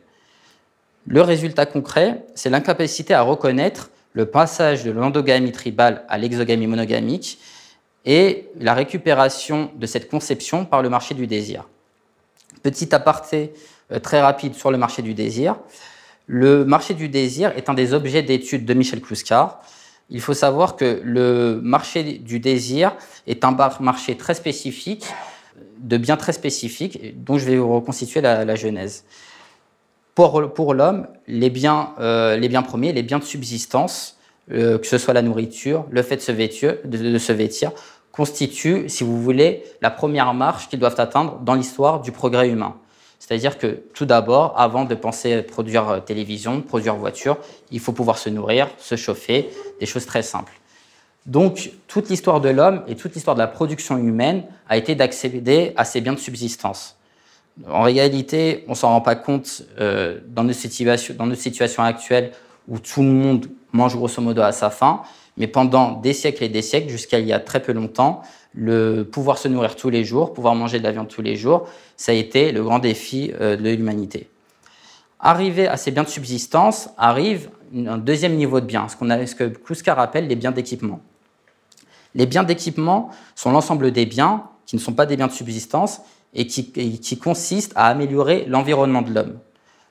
Le 1.08 1.24
résultat 1.24 1.66
concret, 1.66 2.24
c'est 2.36 2.52
l'incapacité 2.52 3.16
à 3.16 3.24
reconnaître 3.24 3.90
le 4.12 4.28
passage 4.28 4.84
de 4.84 4.92
l'endogamie 4.92 5.52
tribale 5.52 6.04
à 6.08 6.20
l'exogamie 6.20 6.68
monogamique 6.68 7.40
et 8.06 8.50
la 8.60 8.74
récupération 8.74 9.72
de 9.76 9.86
cette 9.86 10.10
conception 10.10 10.66
par 10.66 10.82
le 10.82 10.90
marché 10.90 11.14
du 11.14 11.28
désir. 11.28 11.68
Petit 12.62 12.94
aparté 12.94 13.54
euh, 13.92 14.00
très 14.00 14.22
rapide 14.22 14.56
sur 14.56 14.72
le 14.72 14.78
marché 14.78 15.02
du 15.02 15.14
désir. 15.14 15.56
Le 16.28 16.66
marché 16.66 16.94
du 16.94 17.10
désir 17.10 17.52
est 17.58 17.70
un 17.70 17.74
des 17.74 17.94
objets 17.94 18.22
d'étude 18.22 18.66
de 18.66 18.74
Michel 18.74 19.02
Kluskar. 19.02 19.62
Il 20.10 20.22
faut 20.22 20.34
savoir 20.34 20.76
que 20.76 21.02
le 21.04 21.60
marché 21.62 22.04
du 22.04 22.40
désir 22.40 22.96
est 23.26 23.44
un 23.44 23.56
marché 23.80 24.18
très 24.18 24.34
spécifique, 24.34 25.06
de 25.80 25.98
biens 25.98 26.18
très 26.18 26.34
spécifiques, 26.34 27.24
dont 27.24 27.38
je 27.38 27.46
vais 27.46 27.58
vous 27.58 27.74
reconstituer 27.74 28.22
la 28.22 28.56
genèse. 28.56 29.06
Pour, 30.16 30.74
l'homme, 30.74 31.08
euh, 31.28 32.38
les 32.38 32.50
biens 32.50 32.62
premiers, 32.62 32.94
les 32.94 33.02
biens 33.02 33.18
de 33.18 33.24
subsistance, 33.24 34.20
euh, 34.52 34.78
que 34.78 34.86
ce 34.86 35.00
soit 35.00 35.14
la 35.14 35.24
nourriture, 35.24 35.86
le 35.90 36.04
fait 36.04 36.18
de, 36.18 37.18
se 37.18 37.32
vêtir, 37.32 37.72
constituent, 38.14 38.88
si 38.88 39.04
vous 39.04 39.22
voulez, 39.22 39.64
la 39.82 39.90
première 39.90 40.34
marche 40.34 40.70
qu'ils 40.70 40.80
doivent 40.80 41.00
atteindre 41.00 41.40
dans 41.40 41.56
l'histoire 41.56 42.00
du 42.00 42.14
progrès 42.14 42.48
humain. 42.48 42.76
C'est-à-dire 43.20 43.58
que 43.58 43.82
tout 43.94 44.06
d'abord, 44.06 44.54
avant 44.58 44.86
de 44.86 44.96
penser 44.96 45.42
produire 45.42 45.90
euh, 45.90 46.00
télévision, 46.00 46.62
produire 46.62 46.96
voiture, 46.96 47.38
il 47.72 47.80
faut 47.80 47.92
pouvoir 47.92 48.18
se 48.18 48.30
nourrir, 48.30 48.70
se 48.78 48.96
chauffer, 48.96 49.50
des 49.80 49.86
choses 49.86 50.06
très 50.06 50.22
simples. 50.22 50.54
Donc, 51.26 51.72
toute 51.88 52.10
l'histoire 52.10 52.42
de 52.42 52.50
l'homme 52.50 52.84
et 52.88 52.96
toute 52.96 53.16
l'histoire 53.16 53.36
de 53.36 53.42
la 53.42 53.48
production 53.48 53.98
humaine 53.98 54.44
a 54.70 54.78
été 54.78 54.94
d'accéder 54.94 55.74
à 55.78 55.86
ces 55.86 56.02
biens 56.02 56.14
de 56.14 56.20
subsistance. 56.20 56.98
En 57.70 57.84
réalité, 57.84 58.66
on 58.68 58.76
s'en 58.76 58.90
rend 58.90 59.02
pas 59.02 59.16
compte 59.16 59.64
euh, 59.80 60.20
dans, 60.28 60.44
nos 60.44 60.54
situations, 60.54 61.16
dans 61.18 61.26
nos 61.26 61.36
situations 61.36 61.84
actuelles 61.84 62.32
où 62.68 62.78
tout 62.78 63.02
le 63.02 63.10
monde 63.10 63.48
mange 63.72 63.96
grosso 63.96 64.22
modo 64.22 64.42
à 64.42 64.52
sa 64.52 64.70
faim, 64.70 65.02
mais 65.38 65.48
pendant 65.48 65.94
des 65.94 66.14
siècles 66.14 66.44
et 66.44 66.50
des 66.50 66.62
siècles, 66.62 66.90
jusqu'à 66.90 67.20
il 67.20 67.28
y 67.28 67.34
a 67.34 67.40
très 67.40 67.62
peu 67.62 67.72
longtemps, 67.72 68.22
le 68.54 69.04
pouvoir 69.04 69.38
se 69.38 69.48
nourrir 69.48 69.76
tous 69.76 69.90
les 69.90 70.04
jours, 70.04 70.34
pouvoir 70.34 70.56
manger 70.56 70.80
de 70.80 70.84
la 70.84 70.92
viande 70.92 71.08
tous 71.08 71.22
les 71.22 71.36
jours, 71.36 71.68
ça 71.98 72.12
a 72.12 72.16
été 72.16 72.52
le 72.52 72.64
grand 72.64 72.80
défi 72.80 73.32
euh, 73.42 73.56
de 73.56 73.64
l'humanité. 73.64 74.30
Arriver 75.20 75.68
à 75.68 75.78
ces 75.78 75.92
biens 75.92 76.04
de 76.04 76.10
subsistance 76.10 76.90
arrive 76.98 77.50
un 77.76 77.98
deuxième 77.98 78.36
niveau 78.36 78.60
de 78.60 78.66
biens, 78.66 78.88
ce, 78.90 79.26
ce 79.26 79.36
que 79.36 79.46
Kluskar 79.46 79.98
appelle 79.98 80.28
les 80.28 80.36
biens 80.36 80.52
d'équipement. 80.52 81.00
Les 82.14 82.26
biens 82.26 82.44
d'équipement 82.44 83.10
sont 83.36 83.52
l'ensemble 83.52 83.92
des 83.92 84.06
biens 84.06 84.44
qui 84.66 84.76
ne 84.76 84.82
sont 84.82 84.94
pas 84.94 85.06
des 85.06 85.18
biens 85.18 85.28
de 85.28 85.32
subsistance 85.32 86.02
et 86.34 86.48
qui, 86.48 87.20
consiste 87.20 87.74
à 87.76 87.88
améliorer 87.88 88.46
l'environnement 88.48 89.02
de 89.02 89.14
l'homme. 89.14 89.40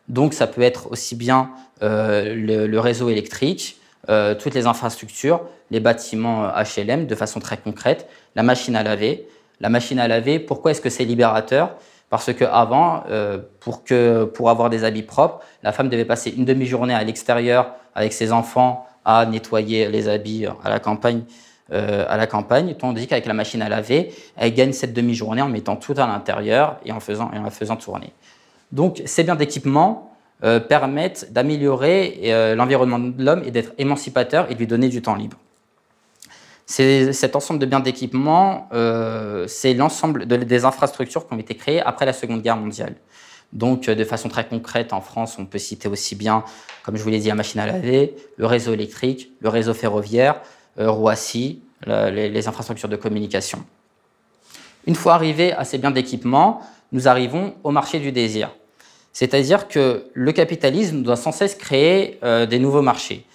Donc 0.08 0.34
ça 0.34 0.46
peut 0.46 0.62
être 0.62 0.90
aussi 0.90 1.14
bien 1.14 1.50
euh, 1.82 2.34
le, 2.34 2.80
réseau 2.80 3.08
électrique, 3.08 3.78
euh, 4.08 4.34
toutes 4.34 4.54
les 4.54 4.66
infrastructures, 4.66 5.42
les 5.70 5.80
bâtiments 5.80 6.48
HLM 6.48 7.06
de 7.06 7.14
façon 7.14 7.40
très 7.40 7.56
concrète, 7.56 8.08
la 8.34 8.42
machine 8.42 8.76
à 8.76 8.82
laver. 8.82 9.28
La 9.60 9.68
machine 9.68 9.98
à 10.00 10.08
laver, 10.08 10.40
pourquoi 10.40 10.72
est-ce 10.72 10.80
que 10.80 10.90
c'est 10.90 11.04
libérateur? 11.04 11.76
Parce 12.10 12.32
qu'avant, 12.34 13.04
euh, 13.08 13.38
pour, 13.60 13.84
pour 14.34 14.50
avoir 14.50 14.70
des 14.70 14.84
habits 14.84 15.02
propres, 15.02 15.40
la 15.62 15.72
femme 15.72 15.88
devait 15.88 16.04
passer 16.04 16.34
une 16.36 16.44
demi-journée 16.44 16.94
à 16.94 17.04
l'extérieur 17.04 17.74
avec 17.94 18.12
ses 18.12 18.32
enfants 18.32 18.86
à 19.04 19.24
nettoyer 19.24 19.88
les 19.88 20.08
habits 20.08 20.46
à 20.62 20.68
la 20.68 20.78
campagne 20.78 21.22
euh, 21.72 22.04
à 22.06 22.18
la 22.18 22.26
campagne, 22.26 22.74
tandis 22.74 23.06
qu'avec 23.06 23.24
la 23.24 23.32
machine 23.32 23.62
à 23.62 23.68
laver, 23.70 24.12
elle 24.36 24.52
gagne 24.52 24.72
cette 24.72 24.92
demi-journée 24.92 25.40
en 25.40 25.48
mettant 25.48 25.76
tout 25.76 25.94
à 25.96 26.06
l'intérieur 26.06 26.76
et 26.84 26.92
en 26.92 27.00
faisant, 27.00 27.30
et 27.32 27.38
en 27.38 27.44
la 27.44 27.50
faisant 27.50 27.76
tourner. 27.76 28.12
Donc 28.72 29.00
ces 29.06 29.24
biens 29.24 29.36
d'équipement 29.36 30.11
euh, 30.44 30.60
permettent 30.60 31.32
d'améliorer 31.32 32.20
euh, 32.24 32.54
l'environnement 32.54 32.98
de 32.98 33.22
l'homme 33.22 33.42
et 33.44 33.50
d'être 33.50 33.72
émancipateur 33.78 34.50
et 34.50 34.54
de 34.54 34.58
lui 34.58 34.66
donner 34.66 34.88
du 34.88 35.02
temps 35.02 35.14
libre. 35.14 35.36
Cet 36.66 37.36
ensemble 37.36 37.60
de 37.60 37.66
biens 37.66 37.80
d'équipement, 37.80 38.68
c'est 39.46 39.74
l'ensemble 39.74 40.26
des 40.26 40.64
infrastructures 40.64 41.26
qui 41.26 41.34
ont 41.34 41.38
été 41.38 41.54
créées 41.54 41.82
après 41.82 42.06
la 42.06 42.14
Seconde 42.14 42.40
Guerre 42.40 42.56
mondiale. 42.56 42.94
Donc, 43.52 43.90
de 43.90 44.04
façon 44.04 44.28
très 44.28 44.46
concrète, 44.46 44.92
en 44.92 45.00
France, 45.00 45.36
on 45.38 45.44
peut 45.44 45.58
citer 45.58 45.88
aussi 45.88 46.14
bien, 46.14 46.44
comme 46.84 46.96
je 46.96 47.02
vous 47.02 47.10
l'ai 47.10 47.18
dit, 47.18 47.28
la 47.28 47.34
machine 47.34 47.60
à 47.60 47.66
laver, 47.66 48.14
le 48.38 48.46
réseau 48.46 48.72
électrique, 48.72 49.32
le 49.40 49.50
réseau 49.50 49.74
ferroviaire, 49.74 50.40
euh, 50.78 50.90
Roissy, 50.90 51.60
les, 51.86 52.48
infrastructures 52.48 52.88
de 52.88 52.96
communication. 52.96 53.62
Une 54.86 54.94
fois 54.94 55.14
arrivés 55.14 55.52
à 55.52 55.64
ces 55.64 55.78
biens 55.78 55.90
d'équipement, 55.90 56.62
nous 56.92 57.08
arrivons 57.08 57.54
au 57.64 57.72
marché 57.72 57.98
du 57.98 58.12
désir. 58.12 58.54
C'est-à-dire 59.12 59.68
que 59.68 60.04
le 60.14 60.32
capitalisme 60.32 61.02
doit 61.02 61.16
sans 61.16 61.32
cesse 61.32 61.54
créer 61.54 62.18
euh, 62.22 62.46
des 62.46 62.58
nouveaux 62.58 62.82
marchés. 62.82 63.26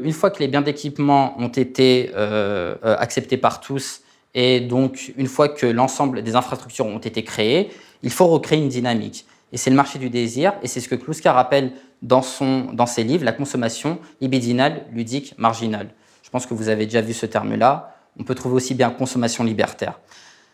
Une 0.00 0.12
fois 0.12 0.30
que 0.30 0.40
les 0.40 0.48
biens 0.48 0.62
d'équipement 0.62 1.34
ont 1.38 1.48
été 1.48 2.10
euh, 2.14 2.74
acceptés 2.82 3.36
par 3.36 3.60
tous 3.60 4.00
et 4.34 4.60
donc 4.60 5.12
une 5.16 5.28
fois 5.28 5.48
que 5.48 5.66
l'ensemble 5.66 6.22
des 6.22 6.34
infrastructures 6.34 6.86
ont 6.86 6.98
été 6.98 7.22
créées, 7.22 7.70
il 8.02 8.10
faut 8.10 8.26
recréer 8.26 8.58
une 8.58 8.68
dynamique. 8.68 9.26
Et 9.52 9.56
c'est 9.56 9.70
le 9.70 9.76
marché 9.76 10.00
du 10.00 10.10
désir, 10.10 10.52
et 10.62 10.66
c'est 10.66 10.80
ce 10.80 10.88
que 10.88 10.96
Kluska 10.96 11.32
rappelle 11.32 11.72
dans, 12.02 12.22
son, 12.22 12.72
dans 12.72 12.86
ses 12.86 13.04
livres, 13.04 13.24
la 13.24 13.32
consommation 13.32 14.00
libidinale, 14.20 14.82
ludique, 14.92 15.34
marginale. 15.38 15.90
Je 16.24 16.30
pense 16.30 16.46
que 16.46 16.54
vous 16.54 16.68
avez 16.68 16.86
déjà 16.86 17.00
vu 17.00 17.12
ce 17.12 17.26
terme-là. 17.26 17.94
On 18.18 18.24
peut 18.24 18.34
trouver 18.34 18.56
aussi 18.56 18.74
bien 18.74 18.90
consommation 18.90 19.44
libertaire. 19.44 20.00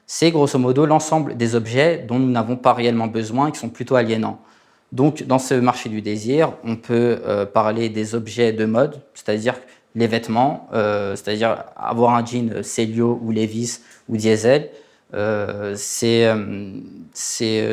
C'est 0.07 0.31
grosso 0.31 0.59
modo 0.59 0.85
l'ensemble 0.85 1.37
des 1.37 1.55
objets 1.55 2.05
dont 2.07 2.19
nous 2.19 2.31
n'avons 2.31 2.57
pas 2.57 2.75
réellement 2.75 3.07
besoin 3.07 3.49
et 3.49 3.53
qui 3.53 3.59
sont 3.59 3.71
plutôt 3.71 3.97
aliénants. 3.97 4.43
Donc, 4.93 5.23
dans 5.23 5.39
ce 5.39 5.55
marché 5.55 5.89
du 5.89 6.03
désir, 6.03 6.53
on 6.65 6.77
peut 6.77 7.21
euh, 7.25 7.47
parler 7.47 7.89
des 7.89 8.15
objets 8.15 8.53
de 8.53 8.65
mode, 8.65 9.01
c'est-à-dire 9.15 9.55
les 9.95 10.07
vêtements, 10.07 10.69
euh, 10.73 11.17
c'est-à-dire 11.17 11.65
avoir 11.77 12.15
un 12.15 12.25
jean 12.25 12.63
Celio 12.63 13.19
ou 13.23 13.33
Levis 13.33 13.81
ou 14.09 14.17
Diesel. 14.17 14.71
Euh, 15.13 15.75
c'est, 15.77 16.29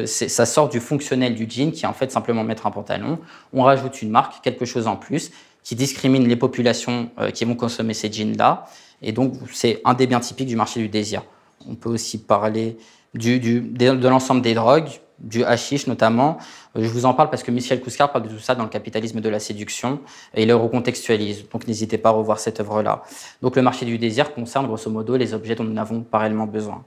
ça 0.08 0.46
sort 0.48 0.70
du 0.70 0.80
fonctionnel 0.80 1.36
du 1.36 1.48
jean 1.48 1.72
qui 1.72 1.86
est 1.86 1.88
en 1.88 1.94
fait 1.94 2.12
simplement 2.12 2.44
mettre 2.44 2.66
un 2.66 2.72
pantalon. 2.72 3.20
On 3.54 3.64
rajoute 3.64 4.02
une 4.02 4.10
marque, 4.10 4.44
quelque 4.44 4.66
chose 4.66 4.88
en 4.88 4.96
plus 4.96 5.32
qui 5.64 5.76
discrimine 5.76 6.26
les 6.28 6.38
populations 6.38 7.10
euh, 7.20 7.30
qui 7.30 7.44
vont 7.44 7.56
consommer 7.56 7.94
ces 7.94 8.10
jeans-là. 8.12 8.68
Et 9.02 9.12
donc, 9.12 9.34
c'est 9.52 9.82
un 9.84 9.94
des 9.94 10.08
biens 10.08 10.22
typiques 10.22 10.48
du 10.48 10.56
marché 10.56 10.80
du 10.80 10.88
désir. 10.88 11.24
On 11.68 11.76
peut 11.76 11.90
aussi 11.90 12.20
parler 12.20 12.78
du, 13.14 13.40
de 13.40 14.08
l'ensemble 14.08 14.42
des 14.42 14.54
drogues, 14.54 14.90
du 15.20 15.44
hashish 15.44 15.88
notamment. 15.88 16.38
Euh, 16.76 16.84
je 16.84 16.90
vous 16.90 17.06
en 17.06 17.14
parle 17.14 17.30
parce 17.30 17.44
que 17.44 17.52
Michel 17.52 17.82
Kouskar 17.82 18.12
parle 18.12 18.26
de 18.26 18.30
tout 18.30 18.40
ça 18.40 18.56
dans 18.56 18.64
le 18.64 18.70
capitalisme 18.70 19.22
de 19.22 19.30
la 19.30 19.40
séduction 19.40 20.00
et 20.34 20.44
il 20.44 20.48
le 20.48 20.56
recontextualise. 20.56 21.50
Donc 21.50 21.68
n'hésitez 21.68 21.98
pas 21.98 22.10
à 22.10 22.12
revoir 22.14 22.40
cette 22.40 22.60
œuvre-là. 22.60 23.04
Donc 23.42 23.56
le 23.56 23.62
marché 23.62 23.86
du 23.86 23.98
désir 23.98 24.34
concerne 24.34 24.68
grosso 24.68 24.90
modo 24.90 25.18
les 25.18 25.34
objets 25.34 25.56
dont 25.56 25.64
nous 25.64 25.74
n'avons 25.74 26.02
pas 26.02 26.20
réellement 26.20 26.48
besoin. 26.48 26.84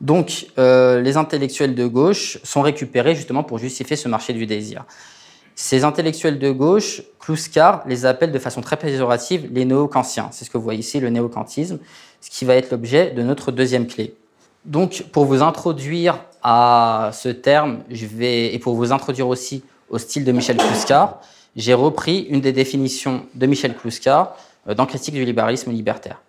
Donc 0.00 0.48
euh, 0.58 1.00
les 1.00 1.16
intellectuels 1.16 1.74
de 1.74 1.86
gauche 1.86 2.38
sont 2.42 2.62
récupérés 2.62 3.14
justement 3.14 3.42
pour 3.42 3.58
justifier 3.58 3.96
ce 3.96 4.08
marché 4.08 4.32
du 4.32 4.46
désir. 4.46 4.84
Ces 5.58 5.84
intellectuels 5.84 6.38
de 6.38 6.50
gauche, 6.50 7.00
Kluskar 7.18 7.82
les 7.86 8.04
appelle 8.04 8.30
de 8.30 8.38
façon 8.38 8.60
très 8.60 8.76
péjorative 8.76 9.48
les 9.50 9.64
néo-kantiens. 9.64 10.28
C'est 10.30 10.44
ce 10.44 10.50
que 10.50 10.58
vous 10.58 10.64
voyez 10.64 10.80
ici, 10.80 11.00
le 11.00 11.08
néo-kantisme, 11.08 11.78
ce 12.20 12.28
qui 12.28 12.44
va 12.44 12.56
être 12.56 12.70
l'objet 12.70 13.12
de 13.12 13.22
notre 13.22 13.52
deuxième 13.52 13.86
clé. 13.86 14.14
Donc, 14.66 15.04
pour 15.12 15.24
vous 15.24 15.42
introduire 15.42 16.18
à 16.42 17.10
ce 17.12 17.28
terme, 17.28 17.84
et 18.20 18.58
pour 18.58 18.74
vous 18.74 18.92
introduire 18.92 19.28
aussi 19.28 19.62
au 19.88 19.98
style 19.98 20.24
de 20.24 20.32
Michel 20.32 20.56
Kluskar, 20.56 21.20
j'ai 21.54 21.72
repris 21.72 22.26
une 22.28 22.40
des 22.40 22.52
définitions 22.52 23.26
de 23.34 23.46
Michel 23.46 23.76
Kluskar 23.76 24.36
euh, 24.68 24.74
dans 24.74 24.84
Critique 24.84 25.14
du 25.14 25.24
libéralisme 25.24 25.70
libertaire. 25.70 26.20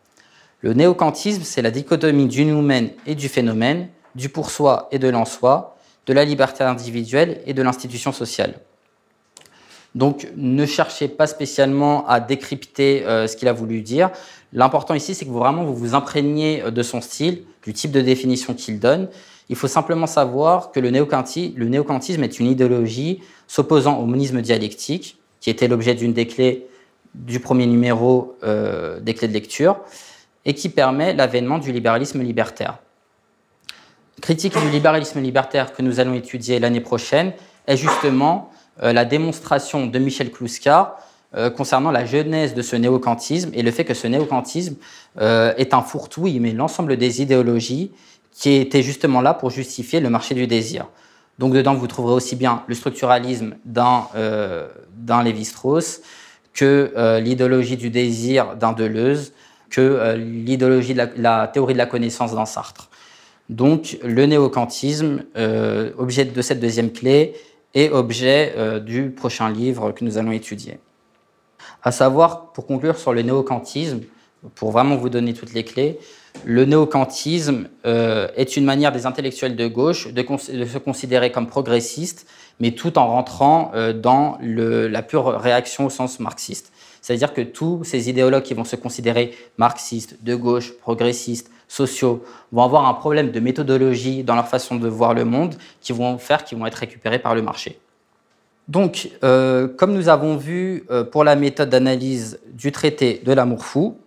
Le 0.61 0.73
néocantisme, 0.73 1.41
c'est 1.43 1.61
la 1.61 1.71
dichotomie 1.71 2.27
du 2.27 2.45
noumen 2.45 2.91
et 3.05 3.15
du 3.15 3.27
phénomène, 3.27 3.89
du 4.15 4.29
pour 4.29 4.51
soi 4.51 4.87
et 4.91 4.99
de 4.99 5.09
l'en 5.09 5.25
soi, 5.25 5.75
de 6.05 6.13
la 6.13 6.23
liberté 6.23 6.63
individuelle 6.63 7.41
et 7.45 7.53
de 7.53 7.61
l'institution 7.61 8.11
sociale. 8.11 8.53
Donc 9.95 10.27
ne 10.35 10.65
cherchez 10.65 11.07
pas 11.07 11.27
spécialement 11.27 12.07
à 12.07 12.19
décrypter 12.19 13.05
euh, 13.05 13.27
ce 13.27 13.35
qu'il 13.35 13.47
a 13.47 13.53
voulu 13.53 13.81
dire. 13.81 14.11
L'important 14.53 14.93
ici, 14.93 15.15
c'est 15.15 15.25
que 15.25 15.29
vous, 15.29 15.39
vraiment 15.39 15.63
vous 15.65 15.75
vous 15.75 15.95
imprégniez 15.95 16.61
euh, 16.63 16.71
de 16.71 16.83
son 16.83 17.01
style, 17.01 17.43
du 17.63 17.73
type 17.73 17.91
de 17.91 18.01
définition 18.01 18.53
qu'il 18.53 18.79
donne. 18.79 19.09
Il 19.49 19.55
faut 19.55 19.67
simplement 19.67 20.07
savoir 20.07 20.71
que 20.71 20.79
le, 20.79 20.89
néocantisme 20.89 22.23
est 22.23 22.39
une 22.39 22.47
idéologie 22.47 23.21
s'opposant 23.47 23.97
au 23.97 24.05
monisme 24.05 24.41
dialectique, 24.41 25.17
qui 25.39 25.49
était 25.49 25.67
l'objet 25.67 25.95
d'une 25.95 26.13
des 26.13 26.27
clés 26.27 26.67
du 27.15 27.39
premier 27.39 27.65
numéro 27.65 28.37
euh, 28.43 28.99
des 28.99 29.13
clés 29.13 29.27
de 29.27 29.33
lecture, 29.33 29.79
et 30.45 30.53
qui 30.53 30.69
permet 30.69 31.13
l'avènement 31.13 31.59
du 31.59 31.71
libéralisme 31.71 32.21
libertaire. 32.21 32.79
Critique 34.21 34.57
du 34.57 34.69
libéralisme 34.69 35.21
libertaire 35.21 35.73
que 35.73 35.81
nous 35.81 35.99
allons 35.99 36.13
étudier 36.13 36.59
l'année 36.59 36.81
prochaine 36.81 37.33
est 37.67 37.77
justement 37.77 38.51
la 38.81 39.05
démonstration 39.05 39.87
de 39.87 39.99
Michel 39.99 40.31
Kluska 40.31 40.97
euh, 41.35 41.49
concernant 41.49 41.91
la 41.91 42.05
genèse 42.05 42.53
de 42.53 42.61
ce 42.61 42.75
néocantisme 42.75 43.49
et 43.53 43.61
le 43.61 43.71
fait 43.71 43.83
que 43.85 43.93
ce 43.93 44.07
néocantisme 44.07 44.75
euh, 45.19 45.53
est 45.57 45.73
un 45.73 45.81
fourre-tout, 45.81 46.27
il 46.27 46.39
met 46.41 46.53
l'ensemble 46.53 46.95
des 46.97 47.21
idéologies 47.21 47.91
qui 48.31 48.53
étaient 48.53 48.83
justement 48.83 49.21
là 49.21 49.33
pour 49.33 49.49
justifier 49.49 49.99
le 49.99 50.09
marché 50.09 50.35
du 50.35 50.47
désir. 50.47 50.87
Donc 51.39 51.53
dedans, 51.53 51.73
vous 51.73 51.87
trouverez 51.87 52.13
aussi 52.13 52.35
bien 52.35 52.63
le 52.67 52.75
structuralisme 52.75 53.55
d'un 53.65 55.23
Lévi-Strauss 55.23 56.01
que 56.53 57.19
l'idéologie 57.19 57.77
du 57.77 57.89
désir 57.89 58.55
d'un 58.55 58.73
Deleuze, 58.73 59.33
que 59.69 60.15
l'idéologie 60.15 60.93
de 60.93 60.99
la, 60.99 61.09
la, 61.17 61.47
théorie 61.47 61.73
de 61.73 61.77
la 61.77 61.85
connaissance 61.85 62.33
d'un 62.33 62.45
Sartre. 62.45 62.89
Donc 63.49 63.97
le 64.03 64.25
néocantisme, 64.25 65.23
euh, 65.37 65.91
objet 65.97 66.25
de 66.25 66.41
cette 66.41 66.59
deuxième 66.59 66.91
clé, 66.91 67.33
est 67.73 67.89
objet 67.89 68.53
euh, 68.57 68.79
du 68.79 69.09
prochain 69.09 69.49
livre 69.49 69.91
que 69.91 70.03
nous 70.03 70.17
allons 70.17 70.31
étudier. 70.31 70.79
À 71.83 71.91
savoir, 71.91 72.51
pour 72.53 72.65
conclure 72.65 72.97
sur 72.97 73.13
le 73.13 73.21
néocantisme, 73.21 74.01
pour 74.55 74.71
vraiment 74.71 74.95
vous 74.95 75.09
donner 75.09 75.33
toutes 75.33 75.53
les 75.53 75.63
clés, 75.63 75.99
le 76.45 76.65
néocantisme 76.65 77.67
euh, 77.85 78.27
est 78.35 78.57
une 78.57 78.65
manière 78.65 78.91
des 78.91 79.05
intellectuels 79.05 79.55
de 79.55 79.67
gauche 79.67 80.13
de, 80.13 80.21
se 80.21 80.77
considérer 80.77 81.31
comme 81.31 81.47
progressistes, 81.47 82.27
mais 82.59 82.71
tout 82.71 82.97
en 82.97 83.07
rentrant 83.07 83.71
dans 83.95 84.37
la 84.41 85.01
pure 85.03 85.39
réaction 85.39 85.85
au 85.85 85.89
sens 85.89 86.19
marxiste. 86.19 86.71
C'est-à-dire 87.01 87.33
que 87.33 87.41
tous 87.41 87.83
ces 87.83 88.09
idéologues 88.09 88.43
qui 88.43 88.53
vont 88.53 88.65
se 88.65 88.75
considérer 88.75 89.33
marxistes, 89.57 90.23
de 90.23 90.35
gauche, 90.35 90.73
progressistes, 90.79 91.49
sociaux, 91.67 92.23
vont 92.51 92.63
avoir 92.63 92.87
un 92.87 92.93
problème 92.93 93.31
de 93.31 93.39
méthodologie 93.39 94.23
dans 94.23 94.35
leur 94.35 94.47
façon 94.47 94.75
de 94.75 94.87
voir 94.87 95.13
le 95.13 95.25
monde 95.25 95.55
qui 95.81 95.93
vont 95.93 96.17
faire 96.17 96.43
qu'ils 96.43 96.57
vont 96.57 96.65
être 96.65 96.75
récupérés 96.75 97.19
par 97.19 97.35
le 97.35 97.41
marché. 97.41 97.79
Donc, 98.67 99.09
euh, 99.23 99.67
comme 99.67 99.93
nous 99.93 100.09
avons 100.09 100.35
vu 100.35 100.85
euh, 100.91 101.03
pour 101.03 101.23
la 101.23 101.35
méthode 101.35 101.69
d'analyse 101.69 102.39
du 102.51 102.71
traité 102.71 103.21
de 103.25 103.31
l'amour 103.31 103.63
fou, 103.63 103.97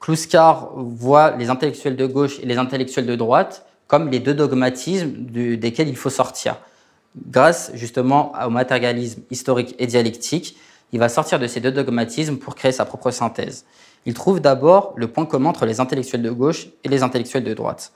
Kluskar 0.00 0.70
voit 0.74 1.36
les 1.36 1.50
intellectuels 1.50 1.96
de 1.96 2.06
gauche 2.06 2.38
et 2.40 2.46
les 2.46 2.56
intellectuels 2.56 3.06
de 3.06 3.14
droite 3.16 3.66
comme 3.86 4.10
les 4.10 4.20
deux 4.20 4.34
dogmatismes 4.34 5.10
desquels 5.56 5.88
il 5.88 5.96
faut 5.96 6.10
sortir. 6.10 6.56
Grâce 7.26 7.70
justement 7.74 8.32
au 8.44 8.50
matérialisme 8.50 9.22
historique 9.30 9.74
et 9.78 9.86
dialectique, 9.86 10.56
il 10.92 10.98
va 10.98 11.08
sortir 11.08 11.38
de 11.38 11.46
ces 11.46 11.60
deux 11.60 11.72
dogmatismes 11.72 12.36
pour 12.36 12.54
créer 12.54 12.72
sa 12.72 12.84
propre 12.84 13.10
synthèse. 13.10 13.64
Il 14.06 14.14
trouve 14.14 14.40
d'abord 14.40 14.92
le 14.96 15.08
point 15.08 15.26
commun 15.26 15.50
entre 15.50 15.66
les 15.66 15.80
intellectuels 15.80 16.22
de 16.22 16.30
gauche 16.30 16.68
et 16.84 16.88
les 16.88 17.02
intellectuels 17.02 17.44
de 17.44 17.54
droite. 17.54 17.92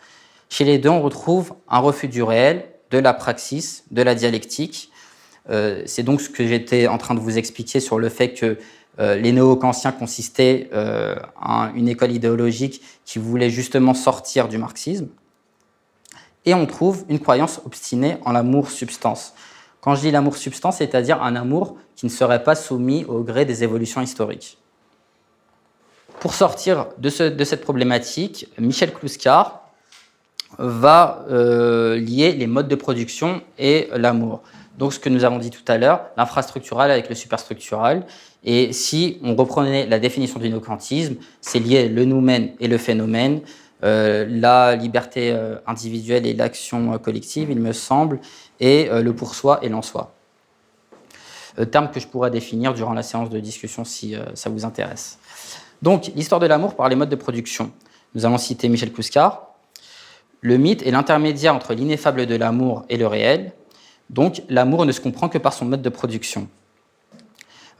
Chez 0.48 0.64
les 0.64 0.78
deux, 0.78 0.90
on 0.90 1.00
retrouve 1.00 1.54
un 1.68 1.78
refus 1.78 2.08
du 2.08 2.22
réel, 2.22 2.66
de 2.90 2.98
la 2.98 3.14
praxis, 3.14 3.84
de 3.90 4.02
la 4.02 4.14
dialectique. 4.14 4.90
Euh, 5.50 5.82
c'est 5.86 6.02
donc 6.02 6.20
ce 6.20 6.28
que 6.28 6.46
j'étais 6.46 6.86
en 6.86 6.98
train 6.98 7.14
de 7.14 7.20
vous 7.20 7.38
expliquer 7.38 7.80
sur 7.80 7.98
le 7.98 8.08
fait 8.08 8.34
que 8.34 8.58
euh, 9.00 9.16
les 9.16 9.32
néo-kantiens 9.32 9.92
consistaient 9.92 10.68
euh, 10.74 11.16
en 11.40 11.72
une 11.74 11.88
école 11.88 12.12
idéologique 12.12 12.82
qui 13.06 13.18
voulait 13.18 13.48
justement 13.48 13.94
sortir 13.94 14.48
du 14.48 14.58
marxisme. 14.58 15.08
Et 16.44 16.54
on 16.54 16.66
trouve 16.66 17.04
une 17.08 17.20
croyance 17.20 17.60
obstinée 17.64 18.18
en 18.24 18.32
l'amour-substance. 18.32 19.32
Quand 19.80 19.94
je 19.94 20.02
dis 20.02 20.10
l'amour-substance, 20.10 20.76
c'est-à-dire 20.76 21.22
un 21.22 21.34
amour 21.34 21.76
qui 21.96 22.06
ne 22.06 22.10
serait 22.10 22.44
pas 22.44 22.54
soumis 22.54 23.04
au 23.06 23.22
gré 23.22 23.44
des 23.44 23.64
évolutions 23.64 24.00
historiques. 24.00 24.58
Pour 26.22 26.34
sortir 26.34 26.86
de, 26.98 27.08
cette 27.10 27.62
problématique, 27.62 28.46
Michel 28.56 28.92
Kluskar 28.92 29.68
va 30.56 31.26
euh, 31.28 31.96
lier 31.96 32.30
les 32.30 32.46
modes 32.46 32.68
de 32.68 32.76
production 32.76 33.42
et 33.58 33.88
l'amour. 33.96 34.40
Donc 34.78 34.92
ce 34.92 35.00
que 35.00 35.08
nous 35.08 35.24
avons 35.24 35.38
dit 35.38 35.50
tout 35.50 35.64
à 35.66 35.78
l'heure, 35.78 36.02
l'infrastructural 36.16 36.92
avec 36.92 37.08
le 37.08 37.16
superstructural. 37.16 38.06
Et 38.44 38.72
si 38.72 39.18
on 39.24 39.34
reprenait 39.34 39.84
la 39.84 39.98
définition 39.98 40.38
du 40.38 40.48
néocantisme, 40.48 41.16
c'est 41.40 41.58
lié 41.58 41.88
le 41.88 42.04
noumen 42.04 42.52
et 42.60 42.68
le 42.68 42.78
phénomène, 42.78 43.40
euh, 43.82 44.24
la 44.30 44.76
liberté 44.76 45.32
euh, 45.32 45.56
individuelle 45.66 46.24
et 46.24 46.34
l'action 46.34 46.98
collective, 46.98 47.50
il 47.50 47.58
me 47.58 47.72
semble, 47.72 48.20
et 48.60 48.88
le 48.92 49.12
pour 49.12 49.34
soi 49.34 49.58
et 49.62 49.68
l'en 49.68 49.82
soi. 49.82 50.14
terme 51.72 51.90
que 51.90 51.98
je 51.98 52.06
pourrais 52.06 52.30
définir 52.30 52.74
durant 52.74 52.92
la 52.92 53.02
séance 53.02 53.28
de 53.28 53.40
discussion 53.40 53.84
si 53.84 54.14
ça 54.34 54.50
vous 54.50 54.64
intéresse. 54.64 55.18
Donc, 55.82 56.12
l'histoire 56.14 56.40
de 56.40 56.46
l'amour 56.46 56.76
par 56.76 56.88
les 56.88 56.96
modes 56.96 57.08
de 57.08 57.16
production. 57.16 57.72
Nous 58.14 58.24
allons 58.24 58.38
citer 58.38 58.68
Michel 58.68 58.92
Kouskar. 58.92 59.48
Le 60.40 60.56
mythe 60.56 60.86
est 60.86 60.92
l'intermédiaire 60.92 61.54
entre 61.54 61.74
l'ineffable 61.74 62.26
de 62.26 62.36
l'amour 62.36 62.84
et 62.88 62.96
le 62.96 63.06
réel. 63.06 63.52
Donc, 64.08 64.42
l'amour 64.48 64.86
ne 64.86 64.92
se 64.92 65.00
comprend 65.00 65.28
que 65.28 65.38
par 65.38 65.52
son 65.52 65.64
mode 65.64 65.82
de 65.82 65.88
production. 65.88 66.48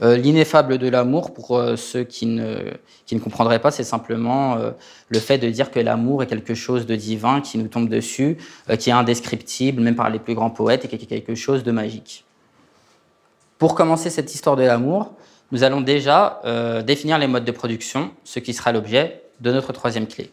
Euh, 0.01 0.17
l'ineffable 0.17 0.79
de 0.79 0.89
l'amour, 0.89 1.33
pour 1.33 1.57
euh, 1.57 1.77
ceux 1.77 2.03
qui 2.03 2.27
ne, 2.27 2.73
qui 3.07 3.15
ne, 3.15 3.21
comprendraient 3.21 3.61
pas, 3.61 3.71
c'est 3.71 3.85
simplement 3.85 4.57
euh, 4.57 4.73
le 5.09 5.21
fait 5.21 5.39
de 5.39 5.49
dire 5.49 5.71
que 5.71 5.79
l'amour 5.79 6.25
est 6.25 6.27
quelque 6.27 6.55
chose 6.55 6.87
de 6.87 6.97
divin 6.97 7.41
qui 7.41 7.59
nous 7.59 7.69
tombe 7.69 7.89
dessus, 7.89 8.39
qui 8.79 8.91
est 8.91 8.93
indescriptible, 8.93 9.81
même 9.81 9.95
par 9.95 10.11
les 10.11 10.19
plus 10.19 10.35
grands 10.35 10.51
poètes, 10.51 10.85
et 10.87 10.89
qui 10.89 10.97
est 10.97 11.07
quelque 11.07 11.37
chose 11.37 11.63
de 11.63 11.71
magique. 11.71 12.25
Pour 13.59 13.77
commencer 13.77 14.11
cette 14.11 14.35
histoire 14.35 14.57
de 14.57 14.65
l'amour, 14.65 15.13
nous 15.53 15.63
allons 15.63 15.83
déjà 15.83 16.41
euh, 16.45 16.83
définir 16.83 17.19
les 17.19 17.29
modes 17.29 17.45
de 17.45 17.53
production, 17.53 18.11
ce 18.25 18.41
qui 18.41 18.55
sera 18.55 18.73
l'objet 18.73 19.23
de 19.41 19.53
notre 19.53 19.73
troisième 19.73 20.09
clé. 20.09 20.33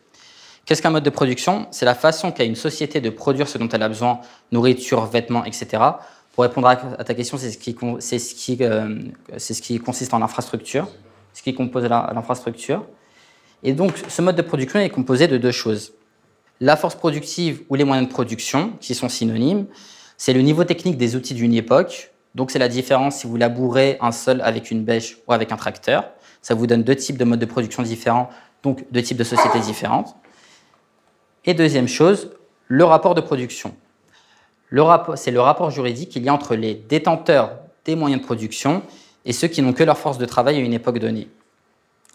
Qu'est-ce 0.66 0.82
qu'un 0.82 0.92
mode 0.92 1.04
de 1.04 1.10
production? 1.10 1.68
C'est 1.72 1.86
la 1.86 1.94
façon 1.96 2.32
qu'a 2.32 2.46
une 2.46 2.56
société 2.56 3.02
de 3.02 3.10
produire 3.10 3.48
ce 3.48 3.58
dont 3.58 3.68
elle 3.68 3.84
a 3.84 3.90
besoin, 3.90 4.22
nourriture, 4.52 5.06
vêtements, 5.06 5.44
etc. 5.44 5.84
Pour 6.34 6.44
répondre 6.44 6.68
à 6.68 6.76
ta 6.76 7.14
question, 7.14 7.38
c'est 7.38 7.52
ce, 7.52 7.58
qui, 8.36 8.58
euh, 8.62 9.00
ce 9.38 9.62
qui 9.62 9.80
consiste 9.80 10.14
en 10.14 10.22
infrastructure, 10.22 10.88
ce 11.34 11.44
qui 11.44 11.54
compose 11.54 11.84
l'infrastructure. 11.84 12.86
Et 13.62 13.74
donc, 13.74 13.94
ce 14.08 14.22
mode 14.22 14.38
de 14.38 14.42
production 14.42 14.80
est 14.80 14.90
composé 14.90 15.28
de 15.28 15.38
deux 15.38 15.52
choses. 15.52 15.92
La 16.62 16.78
force 16.78 16.96
productive 16.96 17.64
ou 17.70 17.76
les 17.76 17.84
moyens 17.84 18.08
de 18.08 18.14
production, 18.14 18.72
qui 18.80 18.96
sont 18.96 19.10
synonymes, 19.10 19.66
c'est 20.18 20.34
le 20.34 20.42
niveau 20.42 20.64
technique 20.64 20.98
des 20.98 21.16
outils 21.18 21.34
d'une 21.34 21.54
époque, 21.54 22.09
donc 22.36 22.52
c'est 22.52 22.60
la 22.60 22.68
différence 22.68 23.18
si 23.18 23.28
vous 23.28 23.38
labourez 23.38 23.98
un 24.02 24.12
sol 24.12 24.42
avec 24.42 24.72
une 24.72 24.84
bêche 24.84 25.18
ou 25.28 25.34
avec 25.34 25.52
un 25.52 25.58
tracteur. 25.58 26.10
Ça 26.42 26.54
vous 26.54 26.68
donne 26.68 26.84
deux 26.84 26.96
types 26.96 27.18
de 27.18 27.26
modes 27.26 27.39
de 27.39 27.46
production 27.46 27.84
différents, 27.84 28.30
donc 28.63 28.86
deux 28.92 29.02
types 29.02 29.18
de 29.18 29.24
sociétés 29.24 29.60
différentes. 29.60 30.15
Et 31.46 31.54
deuxième 31.54 31.88
chose, 31.88 32.32
le 32.68 32.84
rapport 32.84 33.15
de 33.15 33.22
production. 33.22 33.76
C'est 35.15 35.32
le 35.32 35.42
rapport 35.42 35.72
juridique 35.72 36.10
qu'il 36.10 36.24
y 36.24 36.30
a 36.30 36.34
entre 36.34 36.56
les 36.56 36.76
détenteurs 36.76 37.58
des 37.86 37.96
moyens 37.96 38.22
de 38.22 38.26
production 38.26 38.84
et 39.26 39.34
ceux 39.34 39.48
qui 39.48 39.62
n'ont 39.62 39.74
que 39.74 39.84
leur 39.84 39.98
force 39.98 40.20
de 40.20 40.26
travail 40.26 40.58
à 40.58 40.60
une 40.60 40.74
époque 40.74 41.00
donnée. 41.00 41.28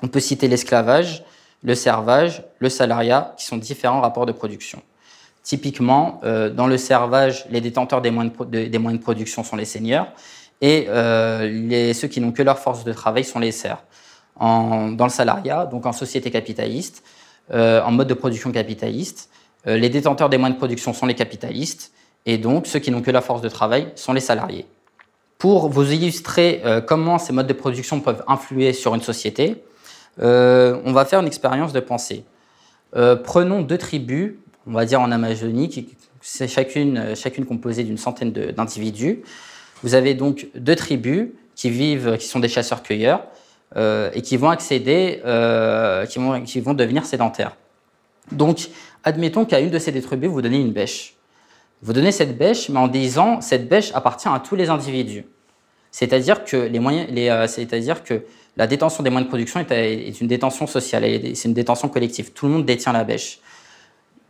On 0.03 0.09
peut 0.09 0.21
citer 0.21 0.47
l'esclavage, 0.47 1.25
le 1.63 1.75
servage, 1.75 2.45
le 2.61 2.69
salariat, 2.69 3.35
qui 3.37 3.47
sont 3.47 3.57
différents 3.57 4.01
rapports 4.01 4.27
de 4.27 4.33
production. 4.33 4.83
Typiquement, 5.45 6.23
euh, 6.25 6.49
dans 6.49 6.67
le 6.67 6.79
servage, 6.79 7.45
les 7.51 7.61
détenteurs 7.61 8.01
des 8.01 8.11
moyens 8.11 8.33
de, 8.49 8.97
production 8.97 9.45
sont 9.45 9.57
les 9.57 9.67
seigneurs 9.67 10.09
et 10.63 10.87
euh, 10.89 11.93
ceux 11.93 12.09
qui 12.09 12.23
n'ont 12.23 12.33
que 12.33 12.43
leur 12.43 12.59
force 12.59 12.83
de 12.83 12.93
travail 12.95 13.25
sont 13.25 13.41
les 13.41 13.53
serfs. 13.53 13.85
dans 14.41 14.97
le 14.99 15.11
salariat, 15.11 15.67
donc 15.67 15.85
en 15.85 15.93
société 15.93 16.31
capitaliste, 16.31 17.05
euh, 17.53 17.83
en 17.83 17.91
mode 17.91 18.09
de 18.09 18.15
production 18.15 18.53
capitaliste, 18.53 19.29
les 19.67 19.91
détenteurs 19.91 20.31
des 20.31 20.39
moyens 20.39 20.57
de 20.57 20.59
production 20.59 20.95
sont 20.95 21.07
les 21.07 21.15
capitalistes 21.15 21.93
et 22.25 22.39
donc 22.39 22.67
ceux 22.67 22.79
qui 22.79 22.91
n'ont 22.91 23.03
que 23.03 23.11
leur 23.11 23.25
force 23.25 23.43
de 23.43 23.49
travail 23.49 23.89
sont 23.97 24.15
les 24.15 24.21
salariés. 24.21 24.67
Pour 25.39 25.69
vous 25.69 25.91
illustrer 25.93 26.63
comment 26.87 27.19
ces 27.19 27.33
modes 27.33 27.47
de 27.47 27.55
production 27.55 28.01
peuvent 28.01 28.25
influer 28.29 28.75
sur 28.75 28.95
une 28.95 29.01
société, 29.01 29.63
on 30.19 30.93
va 30.93 31.07
faire 31.07 31.21
une 31.21 31.27
expérience 31.27 31.73
de 31.73 31.81
pensée. 31.81 32.25
prenons 32.93 33.63
deux 33.63 33.79
tribus 33.79 34.35
on 34.67 34.73
va 34.73 34.85
dire 34.85 35.01
en 35.01 35.11
Amazonie, 35.11 35.89
c'est 36.21 36.49
chacune, 36.49 37.15
chacune 37.15 37.45
composée 37.45 37.85
d'une 37.85 37.99
centaine 37.99 38.33
d'individus. 38.33 39.23
Vous 39.83 39.95
avez 39.95 40.15
donc 40.15 40.49
deux 40.55 40.77
tribus 40.77 41.29
qui 41.55 41.71
vivent, 41.71 42.17
qui 42.19 42.27
sont 42.27 42.41
des 42.41 42.49
chasseurs-cueilleurs. 42.49 43.27
et 43.77 44.23
qui 44.23 44.37
vont 44.37 44.51
accéder, 44.51 45.21
qui, 46.09 46.19
vont, 46.19 46.43
qui 46.43 46.61
vont 46.61 46.75
devenir 46.75 47.05
sédentaires. 47.05 47.57
Donc, 48.33 48.69
admettons 49.03 49.45
qu'à 49.45 49.61
une 49.61 49.71
de 49.71 49.79
ces 49.79 49.93
deux 49.93 50.01
tribus, 50.01 50.31
vous 50.31 50.43
donnez 50.43 50.61
une 50.61 50.73
bêche. 50.73 51.15
Vous 51.83 51.93
donnez 51.93 52.13
cette 52.13 52.39
bêche, 52.39 52.69
mais 52.71 52.79
en 52.79 52.89
disant 52.89 53.41
cette 53.41 53.69
bêche 53.69 53.91
appartient 53.95 54.29
à 54.29 54.41
tous 54.41 54.57
les 54.57 54.71
individus. 54.71 55.27
C'est-à-dire 55.91 56.45
que 56.45 56.57
les 56.57 57.47
c'est-à-dire 57.47 58.03
que 58.03 58.23
la 58.57 58.67
détention 58.67 59.03
des 59.03 59.11
moyens 59.11 59.27
de 59.27 59.29
production 59.29 59.61
est, 59.61 60.21
une 60.21 60.29
détention 60.29 60.67
sociale, 60.67 61.05
c'est 61.35 61.49
une 61.49 61.55
détention 61.55 61.89
collective. 61.89 62.33
Tout 62.33 62.47
le 62.47 62.53
monde 62.53 62.65
détient 62.65 62.93
la 62.93 63.05
bêche. 63.05 63.39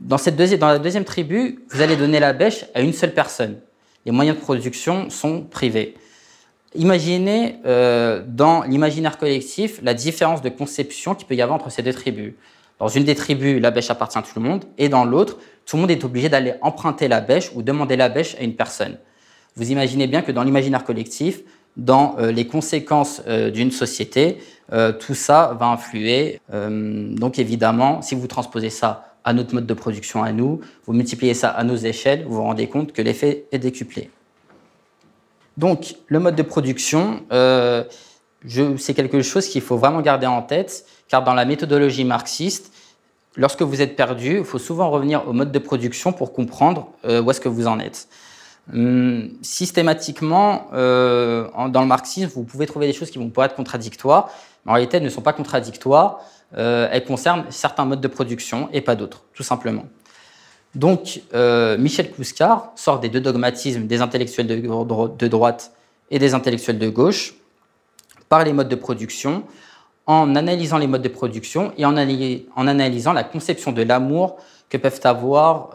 Dans, 0.01 0.19
cette 0.19 0.37
deuxième, 0.37 0.61
la 0.61 0.79
deuxième 0.79 1.05
tribu, 1.05 1.65
vous 1.71 1.81
allez 1.81 1.97
donner 1.97 2.21
la 2.21 2.33
bêche 2.33 2.65
à 2.75 2.81
une 2.81 2.93
seule 2.93 3.15
personne. 3.15 3.59
Les 4.05 4.13
moyens 4.13 4.37
de 4.37 4.43
production 4.43 5.09
sont 5.09 5.43
privés. 5.43 5.95
Imaginez 6.75 7.57
euh, 7.65 8.23
dans 8.27 8.63
l'imaginaire 8.65 9.17
collectif 9.17 9.81
la 9.83 9.95
différence 9.95 10.43
de 10.43 10.49
conception 10.49 11.15
qu'il 11.15 11.27
peut 11.27 11.37
y 11.37 11.43
avoir 11.43 11.59
entre 11.59 11.71
ces 11.71 11.83
deux 11.83 11.93
tribus. 11.93 12.35
Dans 12.81 12.89
une 12.89 13.05
des 13.05 13.15
tribus, 13.15 13.63
la 13.63 13.71
bêche 13.71 13.91
appartient 13.91 14.19
à 14.19 14.23
tout 14.23 14.33
le 14.37 14.43
monde, 14.43 14.65
et 14.79 14.89
dans 14.89 15.05
l'autre, 15.05 15.39
tout 15.65 15.77
le 15.77 15.83
monde 15.83 15.93
est 15.93 16.05
obligé 16.05 16.29
d'aller 16.29 16.55
emprunter 16.61 17.07
la 17.07 17.21
bêche 17.21 17.53
ou 17.55 17.63
demander 17.63 17.97
la 17.97 18.09
bêche 18.09 18.35
à 18.35 18.43
une 18.43 18.57
personne. 18.57 18.99
Vous 19.55 19.71
imaginez 19.71 20.09
bien 20.09 20.23
que 20.23 20.33
dans 20.33 20.43
l'imaginaire 20.43 20.83
collectif, 20.83 21.43
dans 21.77 22.17
euh, 22.19 22.33
les 22.33 22.49
conséquences 22.49 23.23
euh, 23.29 23.51
d'une 23.51 23.71
société, 23.71 24.39
tout 24.99 25.15
ça 25.15 25.57
va 25.61 25.67
influer. 25.67 26.41
donc 26.51 27.39
évidemment, 27.39 28.01
si 28.01 28.15
vous 28.15 28.27
transposez 28.27 28.71
ça 28.71 29.14
à 29.25 29.33
notre 29.33 29.55
mode 29.55 29.67
de 29.67 29.75
production 29.75 30.23
à 30.23 30.33
nous, 30.33 30.61
vous 30.87 30.93
multipliez 30.93 31.35
ça 31.35 31.49
à 31.51 31.65
nos 31.65 31.77
échelles, 31.77 32.25
vous 32.27 32.37
vous 32.37 32.43
rendez 32.43 32.69
compte 32.69 32.93
que 32.93 33.03
l'effet 33.03 33.47
est 33.53 33.59
décuplé. 33.59 34.11
Donc 35.57 35.97
le 36.09 36.19
mode 36.21 36.37
de 36.37 36.43
production, 36.43 37.25
c'est 37.31 38.95
quelque 38.95 39.23
chose 39.23 39.47
qu'il 39.49 39.63
faut 39.63 39.77
vraiment 39.77 40.01
garder 40.01 40.27
en 40.27 40.43
tête, 40.43 40.85
car 41.09 41.25
dans 41.25 41.35
la 41.35 41.45
méthodologie 41.45 42.05
marxiste, 42.05 42.73
lorsque 43.37 43.63
vous 43.63 43.81
êtes 43.81 43.97
perdu, 43.97 44.39
il 44.39 44.45
faut 44.45 44.59
souvent 44.59 44.91
revenir 44.91 45.27
au 45.29 45.33
mode 45.33 45.53
de 45.53 45.59
production 45.59 46.13
pour 46.13 46.33
comprendre 46.33 46.89
où 47.05 47.31
est-ce 47.31 47.41
que 47.41 47.49
vous 47.49 47.67
en 47.67 47.79
êtes. 47.79 48.09
Hum, 48.73 49.29
systématiquement, 49.43 50.69
euh, 50.73 51.49
dans 51.69 51.83
le 51.83 51.87
marxisme, 51.87 52.31
vous 52.35 52.45
pouvez 52.45 52.67
trouver 52.67 52.87
des 52.87 52.95
choses 52.95 53.11
qui 53.11 53.19
vont 53.19 53.29
pouvoir 53.29 53.47
être 53.47 53.57
contradictoires, 53.57 54.31
mais 54.65 54.73
en 54.73 54.75
réalité, 54.75 54.97
elles 54.97 55.03
ne 55.03 55.11
sont 55.11 55.21
pas 55.21 55.35
contradictoires. 55.35 56.21
Euh, 56.57 56.89
elles 56.91 57.05
concernent 57.05 57.47
certains 57.51 57.85
modes 57.85 58.01
de 58.01 58.09
production 58.09 58.69
et 58.73 58.81
pas 58.81 58.95
d'autres, 58.95 59.25
tout 59.35 59.43
simplement. 59.43 59.85
Donc, 60.75 61.23
euh, 61.35 61.79
Michel 61.79 62.11
Kouskar 62.11 62.73
sort 62.75 63.01
des 63.01 63.09
deux 63.09 63.21
dogmatismes 63.21 63.87
des 63.87 64.01
intellectuels 64.01 64.47
de, 64.47 65.29
droite 65.29 65.73
et 66.11 66.19
des 66.19 66.35
intellectuels 66.35 66.79
de 66.79 66.89
gauche 66.89 67.35
par 68.29 68.45
les 68.45 68.53
modes 68.53 68.69
de 68.69 68.75
production, 68.75 69.45
en 70.07 70.35
analysant 70.35 70.79
les 70.79 70.87
modes 70.87 71.03
de 71.03 71.09
production 71.09 71.73
et 71.79 71.85
en, 71.85 71.97
analysant 71.97 73.13
la 73.13 73.25
conception 73.25 73.73
de 73.73 73.83
l'amour 73.83 74.37
que 74.69 74.77
peuvent 74.77 75.01
avoir 75.05 75.71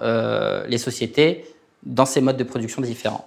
les 0.68 0.78
sociétés 0.78 1.46
dans 1.84 2.06
ces 2.06 2.22
modes 2.22 2.38
de 2.38 2.44
production 2.44 2.82
différents. 2.82 3.26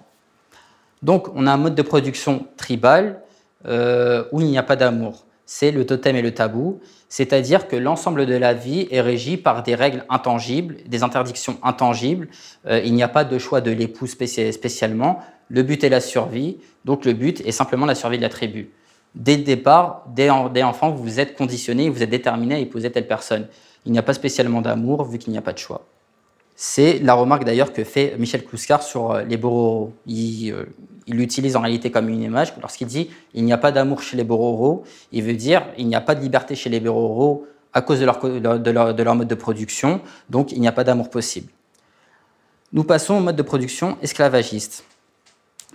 Donc, 1.03 1.27
on 1.35 1.47
a 1.47 1.51
un 1.51 1.57
mode 1.57 1.75
de 1.75 1.81
production 1.81 2.47
tribal 2.55 3.21
euh, 3.67 4.23
où 4.31 4.39
il 4.39 4.47
n'y 4.47 4.57
a 4.57 4.63
pas 4.63 4.77
d'amour. 4.77 5.25
C'est 5.55 5.69
le 5.69 5.85
totem 5.85 6.15
et 6.15 6.23
le 6.23 6.33
tabou, 6.33 6.79
c'est-à-dire 7.09 7.67
que 7.67 7.75
l'ensemble 7.75 8.25
de 8.25 8.33
la 8.33 8.55
vie 8.55 8.87
est 8.89 9.01
régi 9.01 9.37
par 9.37 9.61
des 9.61 9.75
règles 9.75 10.03
intangibles, 10.09 10.77
des 10.87 11.03
interdictions 11.03 11.59
intangibles. 11.61 12.27
Euh, 12.65 12.81
il 12.83 12.95
n'y 12.95 13.03
a 13.03 13.07
pas 13.07 13.23
de 13.23 13.37
choix 13.37 13.61
de 13.61 13.69
l'époux 13.69 14.07
spécialement. 14.07 15.19
Le 15.49 15.61
but 15.61 15.83
est 15.83 15.89
la 15.89 15.99
survie, 15.99 16.57
donc 16.85 17.05
le 17.05 17.13
but 17.13 17.39
est 17.41 17.51
simplement 17.51 17.85
la 17.85 17.93
survie 17.93 18.17
de 18.17 18.23
la 18.23 18.29
tribu. 18.29 18.71
Dès 19.13 19.37
le 19.37 19.43
départ, 19.43 20.07
dès, 20.07 20.27
dès 20.51 20.63
enfant, 20.63 20.89
vous 20.89 21.19
êtes 21.19 21.37
conditionné, 21.37 21.87
vous 21.87 22.01
êtes 22.01 22.09
déterminé 22.09 22.55
à 22.55 22.57
épouser 22.57 22.91
telle 22.91 23.05
personne. 23.05 23.47
Il 23.85 23.91
n'y 23.91 23.99
a 23.99 24.03
pas 24.03 24.15
spécialement 24.15 24.61
d'amour 24.61 25.03
vu 25.03 25.19
qu'il 25.19 25.33
n'y 25.33 25.37
a 25.37 25.43
pas 25.43 25.53
de 25.53 25.59
choix. 25.59 25.85
C'est 26.55 26.97
la 26.97 27.13
remarque 27.13 27.43
d'ailleurs 27.43 27.73
que 27.73 27.83
fait 27.83 28.15
Michel 28.17 28.43
Kouskar 28.43 28.81
sur 28.81 29.11
euh, 29.11 29.23
les 29.23 29.37
bororos. 29.37 29.93
Euh, 30.09 30.65
il 31.07 31.15
l'utilise 31.15 31.55
en 31.55 31.61
réalité 31.61 31.91
comme 31.91 32.09
une 32.09 32.21
image. 32.21 32.53
Lorsqu'il 32.61 32.87
dit 32.87 33.09
il 33.33 33.43
n'y 33.43 33.53
a 33.53 33.57
pas 33.57 33.71
d'amour 33.71 34.01
chez 34.01 34.17
les 34.17 34.23
bororos, 34.23 34.83
il 35.11 35.23
veut 35.23 35.33
dire 35.33 35.65
il 35.77 35.87
n'y 35.87 35.95
a 35.95 36.01
pas 36.01 36.15
de 36.15 36.21
liberté 36.21 36.55
chez 36.55 36.69
les 36.69 36.79
bororos 36.79 37.45
à 37.73 37.81
cause 37.81 37.99
de 37.99 38.05
leur, 38.05 38.19
de 38.93 39.03
leur 39.03 39.15
mode 39.15 39.27
de 39.27 39.35
production, 39.35 40.01
donc 40.29 40.51
il 40.51 40.61
n'y 40.61 40.67
a 40.67 40.71
pas 40.71 40.83
d'amour 40.83 41.09
possible. 41.09 41.51
Nous 42.71 42.83
passons 42.83 43.15
au 43.15 43.19
mode 43.19 43.35
de 43.35 43.41
production 43.41 43.97
esclavagiste. 44.01 44.83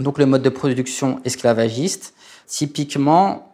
Donc 0.00 0.18
le 0.18 0.26
mode 0.26 0.42
de 0.42 0.48
production 0.48 1.20
esclavagiste, 1.24 2.14
typiquement, 2.46 3.52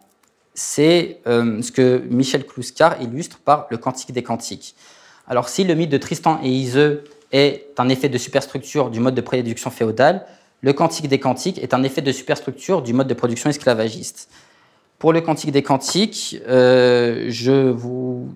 c'est 0.53 1.21
euh, 1.27 1.61
ce 1.61 1.71
que 1.71 2.03
Michel 2.09 2.45
Kouskar 2.45 3.01
illustre 3.01 3.39
par 3.39 3.67
le 3.71 3.77
Cantique 3.77 4.11
des 4.11 4.23
Cantiques. 4.23 4.75
Alors 5.27 5.49
si 5.49 5.63
le 5.63 5.73
mythe 5.73 5.89
de 5.89 5.97
Tristan 5.97 6.39
et 6.43 6.49
Iseux 6.49 7.03
est 7.31 7.67
un 7.77 7.89
effet 7.89 8.09
de 8.09 8.17
superstructure 8.17 8.89
du 8.89 8.99
mode 8.99 9.15
de 9.15 9.21
production 9.21 9.71
féodal, 9.71 10.25
le 10.61 10.73
Cantique 10.73 11.07
des 11.07 11.19
Cantiques 11.19 11.59
est 11.59 11.73
un 11.73 11.83
effet 11.83 12.01
de 12.01 12.11
superstructure 12.11 12.81
du 12.81 12.93
mode 12.93 13.07
de 13.07 13.13
production 13.13 13.49
esclavagiste. 13.49 14.29
Pour 14.97 15.11
le 15.11 15.19
Cantique 15.19 15.51
des 15.51 15.61
Cantiques, 15.61 16.41
euh, 16.47 17.25
je, 17.27 17.69
vous, 17.69 18.33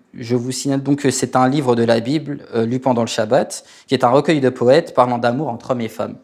signale 0.51 0.83
donc 0.83 0.99
que 0.99 1.09
c'est 1.09 1.35
un 1.35 1.47
livre 1.47 1.75
de 1.75 1.83
la 1.83 2.01
Bible 2.01 2.45
euh, 2.53 2.65
lu 2.65 2.79
pendant 2.79 3.01
le 3.01 3.07
Shabbat, 3.07 3.63
qui 3.87 3.93
est 3.93 4.03
un 4.03 4.09
recueil 4.09 4.41
de 4.41 4.49
poètes 4.49 4.93
parlant 4.93 5.17
d'amour 5.17 5.47
entre 5.47 5.71
hommes 5.71 5.81
et 5.81 5.87
femmes. 5.87 6.17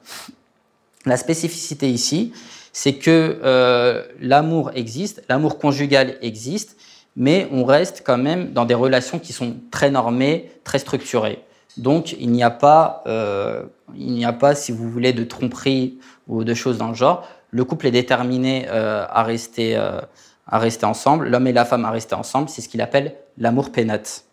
La 1.06 1.16
spécificité 1.16 1.90
ici, 1.90 2.34
c'est 2.74 2.96
que 2.96 3.40
euh, 3.44 4.04
l'amour 4.20 4.72
existe, 4.76 5.24
l'amour 5.30 5.58
conjugal 5.58 6.18
existe, 6.22 6.76
mais 7.16 7.48
on 7.52 7.64
reste 7.64 8.04
quand 8.06 8.18
même 8.18 8.52
dans 8.52 8.66
des 8.66 8.74
relations 8.74 9.20
qui 9.20 9.32
sont 9.32 9.56
très 9.72 9.90
normées, 9.90 10.52
très 10.66 10.80
structurées. 10.80 11.45
Donc, 11.78 12.16
il 12.20 12.32
n'y 12.32 12.44
a 12.44 12.52
pas, 12.52 13.04
euh, 13.08 13.64
il 13.96 14.14
n'y 14.14 14.26
a 14.26 14.34
pas, 14.34 14.56
si 14.56 14.72
vous 14.72 14.90
voulez, 14.90 15.14
de 15.14 15.24
tromperie 15.24 16.00
ou 16.28 16.44
de 16.44 16.54
choses 16.54 16.78
dans 16.78 16.88
le 16.88 16.94
genre. 16.94 17.28
Le 17.52 17.66
couple 17.66 17.88
est 17.88 17.92
déterminé 17.92 18.66
euh, 18.70 19.06
à 19.10 19.24
rester, 19.24 19.76
euh, 19.76 20.00
à 20.48 20.60
rester 20.60 20.86
ensemble. 20.86 21.28
L'homme 21.30 21.48
et 21.48 21.54
la 21.54 21.66
femme 21.66 21.86
à 21.86 21.92
rester 21.92 22.16
ensemble. 22.16 22.50
C'est 22.50 22.62
ce 22.62 22.70
qu'il 22.70 22.82
appelle 22.82 23.16
l'amour 23.38 23.72
pénate. 23.72 24.24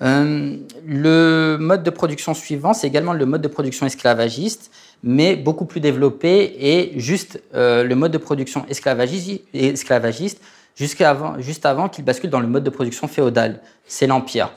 le 0.00 1.56
mode 1.60 1.82
de 1.82 1.90
production 1.90 2.32
suivant, 2.34 2.72
c'est 2.72 2.86
également 2.86 3.12
le 3.12 3.26
mode 3.26 3.42
de 3.42 3.48
production 3.48 3.86
esclavagiste, 3.86 4.70
mais 5.02 5.36
beaucoup 5.36 5.66
plus 5.66 5.80
développé 5.80 6.56
et 6.58 6.98
juste 6.98 7.42
le 7.52 7.94
mode 7.94 8.12
de 8.12 8.18
production 8.18 8.66
esclavagiste, 8.68 10.40
juste 10.76 11.66
avant 11.66 11.88
qu'il 11.88 12.04
bascule 12.04 12.30
dans 12.30 12.40
le 12.40 12.48
mode 12.48 12.64
de 12.64 12.70
production 12.70 13.08
féodal. 13.08 13.60
C'est 13.86 14.06
l'Empire. 14.06 14.50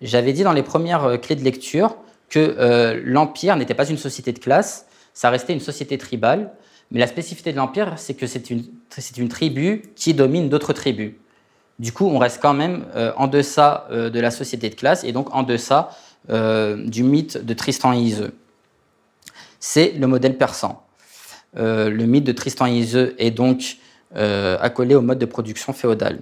J'avais 0.00 0.32
dit 0.32 0.44
dans 0.44 0.52
les 0.52 0.62
premières 0.62 1.04
euh, 1.04 1.16
clés 1.16 1.36
de 1.36 1.44
lecture 1.44 1.96
que 2.28 2.38
euh, 2.58 3.00
l'Empire 3.04 3.56
n'était 3.56 3.74
pas 3.74 3.88
une 3.88 3.98
société 3.98 4.32
de 4.32 4.38
classe, 4.38 4.86
ça 5.14 5.30
restait 5.30 5.52
une 5.52 5.60
société 5.60 5.98
tribale, 5.98 6.52
mais 6.90 7.00
la 7.00 7.06
spécificité 7.06 7.52
de 7.52 7.56
l'Empire, 7.56 7.94
c'est 7.96 8.14
que 8.14 8.26
c'est 8.26 8.50
une, 8.50 9.28
tribu 9.28 9.82
qui 9.94 10.14
domine 10.14 10.48
d'autres 10.48 10.72
tribus. 10.72 11.12
Du 11.78 11.92
coup, 11.92 12.06
on 12.06 12.18
reste 12.18 12.40
quand 12.40 12.54
même 12.54 12.86
euh, 12.94 13.12
en 13.16 13.26
deçà 13.26 13.88
de 13.90 14.20
la 14.20 14.30
société 14.30 14.70
de 14.70 14.74
classe 14.74 15.04
et 15.04 15.12
donc 15.12 15.34
en 15.34 15.42
deçà 15.42 15.90
du 16.28 17.02
mythe 17.02 17.44
de 17.44 17.54
Tristan 17.54 17.94
et 17.94 17.98
Iseux. 17.98 18.34
C'est 19.58 19.92
le 19.92 20.06
modèle 20.06 20.36
persan. 20.36 20.82
le 21.54 22.04
mythe 22.04 22.24
de 22.24 22.32
Tristan 22.32 22.66
et 22.66 22.72
Iseux 22.72 23.14
est 23.18 23.30
donc 23.30 23.78
accolé 24.14 24.94
au 24.94 25.00
mode 25.00 25.18
de 25.18 25.26
production 25.26 25.72
féodal. 25.72 26.20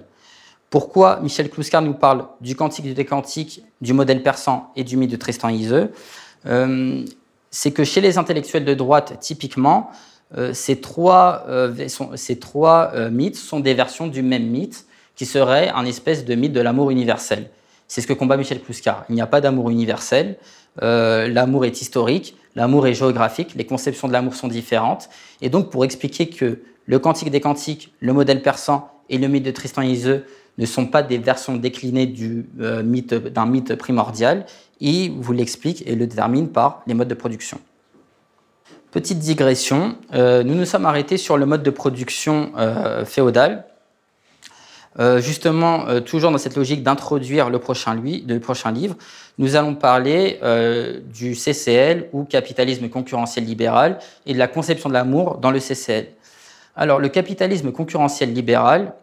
Pourquoi 0.69 1.19
Michel 1.21 1.49
Kluskar 1.49 1.81
nous 1.81 1.93
parle 1.93 2.25
du 2.41 2.55
cantique 2.55 2.93
des 2.93 3.05
cantiques, 3.05 3.63
du 3.81 3.93
modèle 3.93 4.21
persan 4.21 4.71
et 4.75 4.83
du 4.83 4.97
mythe 4.97 5.09
de 5.09 5.15
Tristan 5.15 5.49
Iseux 5.49 5.91
euh, 6.45 7.03
C'est 7.49 7.71
que 7.71 7.83
chez 7.83 8.01
les 8.01 8.19
intellectuels 8.19 8.65
de 8.65 8.73
droite, 8.75 9.17
typiquement, 9.19 9.89
euh, 10.37 10.53
ces 10.53 10.79
trois, 10.79 11.43
euh, 11.47 13.09
mythes 13.09 13.35
sont 13.35 13.59
des 13.59 13.73
versions 13.73 14.05
du 14.05 14.21
même 14.21 14.45
mythe 14.45 14.85
qui 15.15 15.25
serait 15.25 15.69
un 15.69 15.85
espèce 15.85 16.23
de 16.23 16.35
mythe 16.35 16.53
de 16.53 16.61
l'amour 16.61 16.91
universel. 16.91 17.49
C'est 17.87 18.01
ce 18.01 18.07
que 18.07 18.13
combat 18.13 18.37
Michel 18.37 18.61
Kluskar. 18.61 19.05
Il 19.09 19.15
n'y 19.15 19.21
a 19.21 19.27
pas 19.27 19.41
d'amour 19.41 19.71
universel. 19.71 20.37
l'amour 20.79 21.65
est 21.65 21.81
historique, 21.81 22.37
l'amour 22.55 22.85
est 22.85 22.93
géographique, 22.93 23.55
les 23.55 23.65
conceptions 23.65 24.07
de 24.07 24.13
l'amour 24.13 24.35
sont 24.35 24.47
différentes. 24.47 25.09
Et 25.41 25.49
donc, 25.49 25.71
pour 25.71 25.83
expliquer 25.83 26.29
que 26.29 26.59
le 26.85 26.99
Cantique 26.99 27.31
des 27.31 27.41
Cantiques, 27.41 27.91
le 27.99 28.13
modèle 28.13 28.43
persan 28.43 28.91
et 29.09 29.17
le 29.17 29.27
mythe 29.27 29.43
de 29.43 29.51
Tristan 29.51 29.81
Iseux 29.81 30.25
ne 30.59 30.65
sont 30.65 30.85
pas 30.85 31.01
des 31.01 31.17
versions 31.17 31.55
déclinées 31.55 32.13
euh, 32.59 32.83
d'un 32.83 33.45
mythe 33.45 33.75
primordial. 33.75 34.45
Il 34.79 35.13
vous 35.13 35.33
l'explique 35.33 35.83
et 35.87 35.95
le 35.95 36.05
détermine 36.05 36.49
par 36.49 36.83
les 36.85 36.93
modes 36.93 37.07
de 37.07 37.15
production. 37.15 37.59
Petite 38.91 39.19
digression, 39.19 39.95
euh, 40.13 40.43
nous 40.43 40.55
nous 40.55 40.65
sommes 40.65 40.85
arrêtés 40.85 41.17
sur 41.17 41.37
le 41.37 41.45
mode 41.45 41.63
de 41.63 41.69
production 41.69 42.51
euh, 42.57 43.05
féodal. 43.05 43.65
justement, 45.19 46.01
toujours 46.01 46.31
dans 46.31 46.37
cette 46.37 46.57
logique 46.57 46.83
d'introduire 46.83 47.49
le 47.49 47.59
prochain 47.59 47.95
livre, 47.95 48.95
nous 49.37 49.55
allons 49.55 49.75
parler 49.75 50.39
du 51.13 51.35
CCL 51.35 52.09
ou 52.11 52.25
capitalisme 52.25 52.89
concurrentiel 52.89 53.45
libéral 53.45 53.99
et 54.25 54.33
de 54.33 54.39
la 54.39 54.49
conception 54.49 54.89
de 54.89 54.95
l'amour 54.95 55.37
dans 55.37 55.51
le 55.51 55.59
CCL. 55.59 56.07
Alors, 56.75 56.99
le 56.99 57.07
capitalisme 57.07 57.71
concurrentiel 57.71 58.33
libéral 58.33 58.93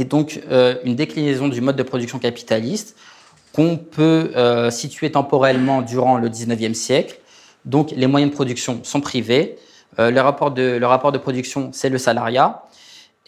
est 0.00 0.04
donc 0.04 0.40
euh, 0.50 0.76
une 0.84 0.96
déclinaison 0.96 1.48
du 1.48 1.60
mode 1.60 1.76
de 1.76 1.82
production 1.82 2.18
capitaliste 2.18 2.96
qu'on 3.52 3.76
peut 3.76 4.32
euh, 4.36 4.70
situer 4.70 5.10
temporellement 5.10 5.82
durant 5.82 6.18
le 6.18 6.28
19e 6.28 6.74
siècle. 6.74 7.18
Donc, 7.64 7.90
les 7.90 8.06
moyens 8.06 8.30
de 8.30 8.34
production 8.34 8.80
sont 8.82 9.00
privés. 9.00 9.56
Euh, 9.98 10.10
le, 10.10 10.20
rapport 10.20 10.50
de, 10.50 10.76
le 10.78 10.86
rapport 10.86 11.12
de 11.12 11.18
production, 11.18 11.70
c'est 11.72 11.88
le 11.88 11.98
salariat. 11.98 12.62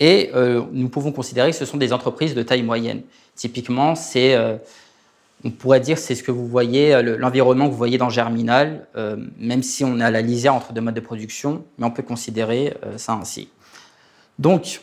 Et 0.00 0.30
nous 0.70 0.88
pouvons 0.88 1.10
considérer 1.10 1.50
que 1.50 1.56
ce 1.56 1.64
sont 1.64 1.76
des 1.76 1.92
entreprises 1.92 2.32
de 2.32 2.42
taille 2.44 2.62
moyenne. 2.62 3.02
Typiquement, 3.34 3.96
c'est 3.96 4.36
on 5.44 5.50
pourrait 5.50 5.80
dire 5.80 5.98
c'est 5.98 6.14
ce 6.14 6.22
que 6.22 6.30
vous 6.30 6.46
voyez, 6.46 6.94
euh, 6.94 7.16
l'environnement 7.16 7.66
que 7.66 7.70
vous 7.70 7.76
voyez 7.76 7.98
dans 7.98 8.10
Germinal, 8.10 8.86
euh, 8.96 9.16
même 9.38 9.62
si 9.62 9.84
on 9.84 10.00
est 10.00 10.04
à 10.04 10.10
la 10.10 10.20
lisière 10.20 10.54
entre 10.54 10.72
deux 10.72 10.80
modes 10.80 10.94
de 10.94 11.00
production, 11.00 11.64
mais 11.78 11.86
on 11.86 11.90
peut 11.90 12.02
considérer 12.02 12.76
euh, 12.84 12.98
ça 12.98 13.12
ainsi. 13.12 13.48
Donc, 14.38 14.80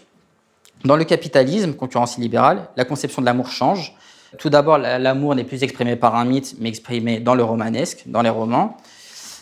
dans 0.85 0.95
le 0.95 1.03
capitalisme 1.03 1.73
concurrentiel 1.73 2.21
libéral, 2.23 2.69
la 2.77 2.85
conception 2.85 3.21
de 3.21 3.25
l'amour 3.25 3.49
change. 3.49 3.95
Tout 4.37 4.49
d'abord, 4.49 4.77
l'amour 4.77 5.33
n'est 5.35 5.43
plus 5.43 5.63
exprimé 5.63 5.95
par 5.95 6.15
un 6.15 6.25
mythe, 6.25 6.55
mais 6.59 6.69
exprimé 6.69 7.19
dans 7.19 7.35
le 7.35 7.43
romanesque, 7.43 8.03
dans 8.05 8.21
les 8.21 8.29
romans, 8.29 8.77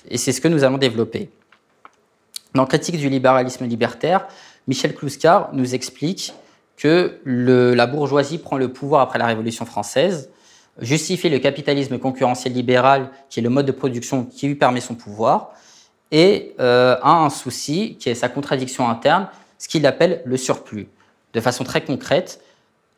et 0.09 0.17
c'est 0.17 0.31
ce 0.31 0.41
que 0.41 0.47
nous 0.47 0.63
allons 0.63 0.77
développer. 0.77 1.29
Dans 2.53 2.65
Critique 2.65 2.97
du 2.97 3.09
libéralisme 3.09 3.65
libertaire, 3.65 4.27
Michel 4.67 4.93
Kluskar 4.93 5.49
nous 5.53 5.73
explique 5.75 6.33
que 6.77 7.19
la 7.25 7.87
bourgeoisie 7.87 8.37
prend 8.37 8.57
le 8.57 8.71
pouvoir 8.71 9.01
après 9.01 9.19
la 9.19 9.25
Révolution 9.25 9.65
française, 9.65 10.29
justifier 10.79 11.29
le 11.29 11.39
capitalisme 11.39 11.97
concurrentiel 11.97 12.53
libéral, 12.53 13.09
qui 13.29 13.39
est 13.39 13.43
le 13.43 13.49
mode 13.49 13.65
de 13.65 13.71
production 13.71 14.25
qui 14.25 14.47
lui 14.47 14.55
permet 14.55 14.81
son 14.81 14.95
pouvoir, 14.95 15.51
et 16.11 16.53
euh, 16.59 16.95
a 17.01 17.11
un 17.11 17.29
souci, 17.29 17.97
qui 17.99 18.09
est 18.09 18.15
sa 18.15 18.29
contradiction 18.29 18.87
interne, 18.87 19.27
ce 19.57 19.67
qu'il 19.67 19.85
appelle 19.85 20.21
le 20.25 20.37
surplus. 20.37 20.87
De 21.33 21.39
façon 21.39 21.63
très 21.63 21.81
concrète, 21.81 22.41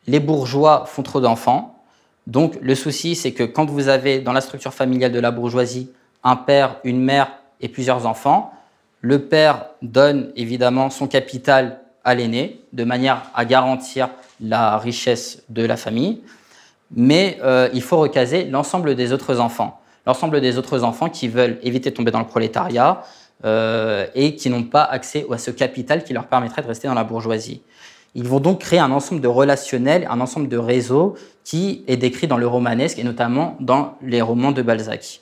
les 0.06 0.20
bourgeois 0.20 0.84
font 0.86 1.02
trop 1.02 1.20
d'enfants. 1.20 1.82
Donc 2.26 2.58
le 2.60 2.74
souci, 2.74 3.14
c'est 3.14 3.32
que 3.32 3.44
quand 3.44 3.70
vous 3.70 3.88
avez 3.88 4.20
dans 4.20 4.32
la 4.32 4.40
structure 4.40 4.74
familiale 4.74 5.12
de 5.12 5.20
la 5.20 5.30
bourgeoisie 5.30 5.90
un 6.22 6.36
père, 6.36 6.76
une 6.84 7.00
mère 7.00 7.30
et 7.60 7.68
plusieurs 7.68 8.06
enfants, 8.06 8.52
le 9.00 9.22
père 9.22 9.66
donne 9.82 10.32
évidemment 10.36 10.90
son 10.90 11.06
capital 11.06 11.80
à 12.04 12.14
l'aîné 12.14 12.60
de 12.72 12.84
manière 12.84 13.22
à 13.34 13.44
garantir 13.44 14.10
la 14.40 14.78
richesse 14.78 15.42
de 15.48 15.64
la 15.64 15.76
famille 15.76 16.22
mais 16.94 17.38
euh, 17.42 17.68
il 17.72 17.82
faut 17.82 17.98
recaser 17.98 18.44
l'ensemble 18.44 18.94
des 18.94 19.12
autres 19.12 19.40
enfants. 19.40 19.80
L'ensemble 20.06 20.40
des 20.40 20.56
autres 20.58 20.84
enfants 20.84 21.08
qui 21.08 21.28
veulent 21.28 21.58
éviter 21.62 21.90
de 21.90 21.96
tomber 21.96 22.10
dans 22.10 22.20
le 22.20 22.26
prolétariat 22.26 23.02
euh, 23.44 24.06
et 24.14 24.36
qui 24.36 24.50
n'ont 24.50 24.62
pas 24.62 24.84
accès 24.84 25.26
à 25.30 25.38
ce 25.38 25.50
capital 25.50 26.04
qui 26.04 26.12
leur 26.12 26.26
permettrait 26.26 26.62
de 26.62 26.68
rester 26.68 26.86
dans 26.86 26.94
la 26.94 27.04
bourgeoisie. 27.04 27.62
Ils 28.18 28.26
vont 28.26 28.40
donc 28.40 28.60
créer 28.60 28.78
un 28.78 28.92
ensemble 28.92 29.20
de 29.20 29.28
relationnels, 29.28 30.08
un 30.10 30.22
ensemble 30.22 30.48
de 30.48 30.56
réseaux 30.56 31.16
qui 31.44 31.84
est 31.86 31.98
décrit 31.98 32.26
dans 32.26 32.38
le 32.38 32.46
romanesque 32.46 32.98
et 32.98 33.04
notamment 33.04 33.58
dans 33.60 33.98
les 34.00 34.22
romans 34.22 34.52
de 34.52 34.62
Balzac. 34.62 35.20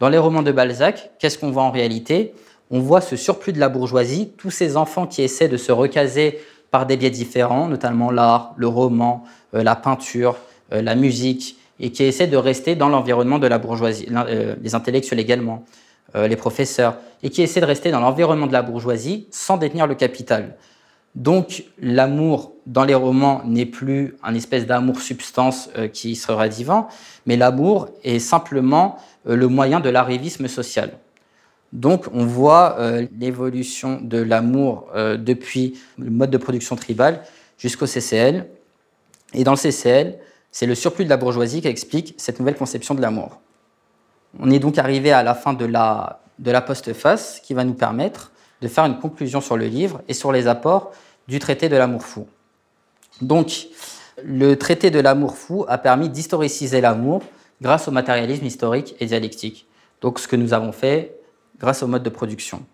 Dans 0.00 0.08
les 0.08 0.18
romans 0.18 0.42
de 0.42 0.50
Balzac, 0.50 1.12
qu'est-ce 1.20 1.38
qu'on 1.38 1.52
voit 1.52 1.62
en 1.62 1.70
réalité? 1.70 2.34
On 2.72 2.80
voit 2.80 3.00
ce 3.00 3.14
surplus 3.14 3.52
de 3.52 3.60
la 3.60 3.68
bourgeoisie, 3.68 4.32
tous 4.36 4.50
ces 4.50 4.76
enfants 4.76 5.06
qui 5.06 5.22
essaient 5.22 5.46
de 5.46 5.56
se 5.56 5.70
recaser 5.70 6.40
par 6.72 6.84
des 6.84 6.96
biais 6.96 7.10
différents, 7.10 7.68
notamment 7.68 8.10
l'art, 8.10 8.54
le 8.56 8.66
roman, 8.66 9.22
euh, 9.54 9.62
la 9.62 9.76
peinture, 9.76 10.36
euh, 10.72 10.82
la 10.82 10.96
musique, 10.96 11.56
et 11.78 11.92
qui 11.92 12.02
essaie 12.02 12.26
de 12.26 12.36
rester 12.36 12.74
dans 12.74 12.88
l'environnement 12.88 13.38
de 13.38 13.46
la 13.46 13.58
bourgeoisie, 13.58 14.08
euh, 14.10 14.56
les 14.60 14.74
intellectuels 14.74 15.20
également, 15.20 15.64
les 16.14 16.36
professeurs, 16.36 16.96
et 17.22 17.30
qui 17.30 17.40
essaie 17.40 17.60
de 17.60 17.66
rester 17.66 17.90
dans 17.90 18.00
l'environnement 18.00 18.46
de 18.46 18.52
la 18.52 18.60
bourgeoisie 18.60 19.28
sans 19.30 19.56
détenir 19.56 19.86
le 19.86 19.94
capital. 19.94 20.56
Donc 21.14 21.64
l'amour 21.78 22.52
dans 22.66 22.84
les 22.84 22.94
romans 22.94 23.42
n'est 23.44 23.66
plus 23.66 24.16
un 24.22 24.34
espèce 24.34 24.66
d'amour 24.66 25.00
substance 25.00 25.68
qui 25.92 26.16
serait 26.16 26.48
divin, 26.48 26.86
mais 27.26 27.36
l'amour 27.36 27.88
est 28.02 28.18
simplement 28.18 28.96
le 29.26 29.46
moyen 29.48 29.80
de 29.80 29.90
l'arrivisme 29.90 30.48
social. 30.48 30.92
Donc 31.72 32.06
on 32.14 32.24
voit 32.24 32.78
l'évolution 33.18 34.00
de 34.00 34.18
l'amour 34.18 34.88
depuis 34.94 35.78
le 35.98 36.10
mode 36.10 36.30
de 36.30 36.38
production 36.38 36.76
tribal 36.76 37.20
jusqu'au 37.58 37.86
CCL. 37.86 38.46
Et 39.34 39.44
dans 39.44 39.52
le 39.52 39.56
CCL, 39.56 40.18
c'est 40.50 40.66
le 40.66 40.74
surplus 40.74 41.04
de 41.04 41.10
la 41.10 41.16
bourgeoisie 41.16 41.62
qui 41.62 41.68
explique 41.68 42.14
cette 42.18 42.38
nouvelle 42.38 42.56
conception 42.56 42.94
de 42.94 43.00
l'amour. 43.00 43.40
On 44.38 44.50
est 44.50 44.58
donc 44.58 44.78
arrivé 44.78 45.12
à 45.12 45.22
la 45.22 45.34
fin 45.34 45.54
de 45.54 45.64
la, 45.64 46.20
de 46.38 46.50
la 46.50 46.60
postface 46.60 47.40
qui 47.40 47.54
va 47.54 47.64
nous 47.64 47.74
permettre 47.74 48.31
de 48.62 48.68
faire 48.68 48.84
une 48.84 48.98
conclusion 48.98 49.40
sur 49.40 49.56
le 49.56 49.66
livre 49.66 50.00
et 50.08 50.14
sur 50.14 50.32
les 50.32 50.46
apports 50.46 50.92
du 51.28 51.38
traité 51.38 51.68
de 51.68 51.76
l'amour 51.76 52.02
fou. 52.02 52.26
Donc, 53.20 53.66
le 54.22 54.54
traité 54.56 54.90
de 54.90 55.00
l'amour 55.00 55.36
fou 55.36 55.64
a 55.68 55.78
permis 55.78 56.08
d'historiciser 56.08 56.80
l'amour 56.80 57.22
grâce 57.60 57.88
au 57.88 57.90
matérialisme 57.90 58.46
historique 58.46 58.94
et 59.00 59.06
dialectique. 59.06 59.66
Donc, 60.00 60.18
ce 60.18 60.28
que 60.28 60.36
nous 60.36 60.54
avons 60.54 60.72
fait 60.72 61.16
grâce 61.58 61.82
au 61.82 61.86
mode 61.86 62.02
de 62.02 62.10
production. 62.10 62.64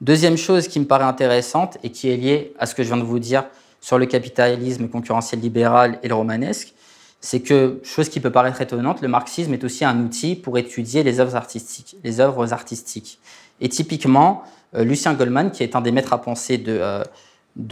Deuxième 0.00 0.36
chose 0.36 0.68
qui 0.68 0.78
me 0.78 0.84
paraît 0.84 1.04
intéressante 1.04 1.78
et 1.82 1.90
qui 1.90 2.10
est 2.10 2.16
liée 2.16 2.54
à 2.58 2.66
ce 2.66 2.74
que 2.74 2.82
je 2.82 2.88
viens 2.88 2.98
de 2.98 3.02
vous 3.02 3.18
dire 3.18 3.46
sur 3.80 3.98
le 3.98 4.06
capitalisme 4.06 4.88
concurrentiel 4.88 5.40
libéral 5.40 5.98
et 6.02 6.08
le 6.08 6.14
romanesque, 6.14 6.74
c'est 7.20 7.40
que, 7.40 7.80
chose 7.82 8.08
qui 8.10 8.20
peut 8.20 8.30
paraître 8.30 8.60
étonnante, 8.60 9.00
le 9.00 9.08
marxisme 9.08 9.54
est 9.54 9.64
aussi 9.64 9.84
un 9.84 9.98
outil 10.04 10.36
pour 10.36 10.58
étudier 10.58 11.02
les 11.02 11.20
œuvres 11.20 11.36
artistiques. 11.36 11.96
Les 12.04 12.20
œuvres 12.20 12.52
artistiques. 12.52 13.18
Et 13.60 13.68
typiquement, 13.68 14.42
Lucien 14.84 15.14
Goldman, 15.14 15.50
qui 15.50 15.62
est 15.62 15.76
un 15.76 15.80
des 15.80 15.92
maîtres 15.92 16.12
à 16.12 16.20
penser 16.20 16.58
de, 16.58 16.78
euh, 16.80 17.02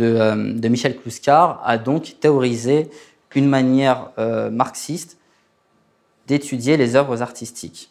euh, 0.01 0.35
Michel 0.69 0.97
Kluskar, 0.97 1.63
a 1.65 1.79
donc 1.79 2.17
théorisé 2.21 2.91
une 3.35 3.49
manière 3.49 4.11
marxiste 4.53 5.19
d'étudier 6.29 6.77
les 6.77 6.95
œuvres 6.95 7.21
artistiques. 7.21 7.91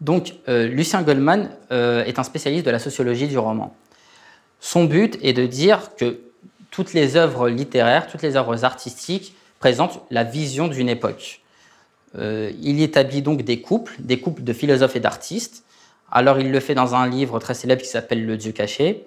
Donc, 0.00 0.34
Lucien 0.48 1.02
Goldman 1.02 1.50
est 1.70 2.18
un 2.18 2.24
spécialiste 2.24 2.66
de 2.66 2.72
la 2.72 2.80
sociologie 2.80 3.28
du 3.28 3.38
roman. 3.38 3.76
Son 4.58 4.86
but 4.86 5.20
est 5.22 5.34
de 5.34 5.46
dire 5.46 5.94
que 5.96 6.18
toutes 6.72 6.94
les 6.94 7.16
œuvres 7.16 7.48
littéraires, 7.48 8.08
toutes 8.08 8.22
les 8.22 8.34
œuvres 8.34 8.64
artistiques 8.64 9.36
présente 9.60 10.00
la 10.10 10.24
vision 10.24 10.66
d'une 10.66 10.88
époque. 10.88 11.42
Euh, 12.18 12.50
il 12.60 12.82
établit 12.82 13.22
donc 13.22 13.42
des 13.42 13.60
couples, 13.60 13.94
des 13.98 14.18
couples 14.20 14.42
de 14.42 14.52
philosophes 14.52 14.96
et 14.96 15.00
d'artistes. 15.00 15.64
Alors 16.12 16.38
il 16.38 16.52
le 16.52 16.60
fait 16.60 16.74
dans 16.74 16.94
un 16.94 17.08
livre 17.08 17.38
très 17.38 17.54
célèbre 17.54 17.80
qui 17.80 17.88
s'appelle 17.88 18.24
Le 18.24 18.36
Dieu 18.36 18.52
caché. 18.52 19.06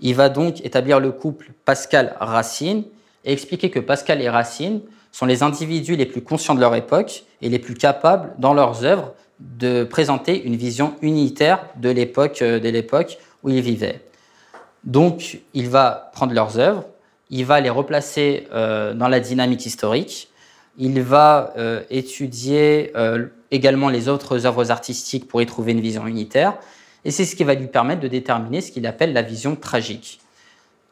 Il 0.00 0.14
va 0.14 0.28
donc 0.28 0.64
établir 0.64 1.00
le 1.00 1.10
couple 1.10 1.50
Pascal-Racine 1.64 2.84
et 3.24 3.32
expliquer 3.32 3.70
que 3.70 3.80
Pascal 3.80 4.22
et 4.22 4.30
Racine 4.30 4.80
sont 5.10 5.26
les 5.26 5.42
individus 5.42 5.96
les 5.96 6.06
plus 6.06 6.22
conscients 6.22 6.54
de 6.54 6.60
leur 6.60 6.74
époque 6.76 7.24
et 7.42 7.48
les 7.48 7.58
plus 7.58 7.74
capables, 7.74 8.32
dans 8.38 8.54
leurs 8.54 8.84
œuvres, 8.84 9.14
de 9.40 9.82
présenter 9.82 10.44
une 10.44 10.56
vision 10.56 10.94
unitaire 11.02 11.66
de 11.76 11.90
l'époque, 11.90 12.40
euh, 12.42 12.60
de 12.60 12.68
l'époque 12.68 13.18
où 13.42 13.50
ils 13.50 13.60
vivaient. 13.60 14.00
Donc, 14.84 15.40
il 15.54 15.68
va 15.68 16.10
prendre 16.12 16.32
leurs 16.34 16.58
œuvres, 16.58 16.84
il 17.30 17.44
va 17.44 17.60
les 17.60 17.70
replacer 17.70 18.46
euh, 18.52 18.94
dans 18.94 19.08
la 19.08 19.20
dynamique 19.20 19.66
historique. 19.66 20.28
Il 20.78 21.00
va 21.02 21.52
euh, 21.56 21.82
étudier 21.90 22.92
euh, 22.96 23.26
également 23.50 23.88
les 23.88 24.08
autres 24.08 24.46
œuvres 24.46 24.70
artistiques 24.70 25.28
pour 25.28 25.40
y 25.40 25.46
trouver 25.46 25.72
une 25.72 25.80
vision 25.80 26.06
unitaire. 26.06 26.56
Et 27.04 27.10
c'est 27.10 27.24
ce 27.24 27.36
qui 27.36 27.44
va 27.44 27.54
lui 27.54 27.66
permettre 27.66 28.00
de 28.00 28.08
déterminer 28.08 28.60
ce 28.60 28.72
qu'il 28.72 28.86
appelle 28.86 29.12
la 29.12 29.22
vision 29.22 29.56
tragique. 29.56 30.20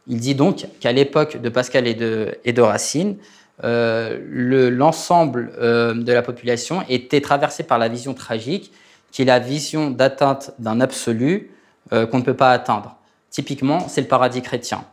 Il 0.06 0.18
dit 0.18 0.34
donc 0.34 0.66
qu'à 0.80 0.92
l'époque 0.92 1.40
de 1.40 1.48
Pascal 1.48 1.86
et 1.86 1.94
de, 1.94 2.60
Racine, 2.60 3.16
l'ensemble 3.62 5.52
de 5.58 6.12
la 6.12 6.22
population 6.22 6.82
était 6.88 7.20
traversé 7.20 7.62
par 7.62 7.78
la 7.78 7.88
vision 7.88 8.12
tragique, 8.12 8.72
qui 9.10 9.22
est 9.22 9.24
la 9.24 9.38
vision 9.38 9.90
d'atteinte 9.90 10.52
d'un 10.58 10.80
absolu 10.80 11.50
qu'on 11.90 12.18
ne 12.18 12.22
peut 12.22 12.34
pas 12.34 12.50
atteindre. 12.50 12.96
Typiquement, 13.30 13.88
c'est 13.88 14.02
le 14.02 14.08
paradis 14.08 14.42
chrétien. 14.42 14.84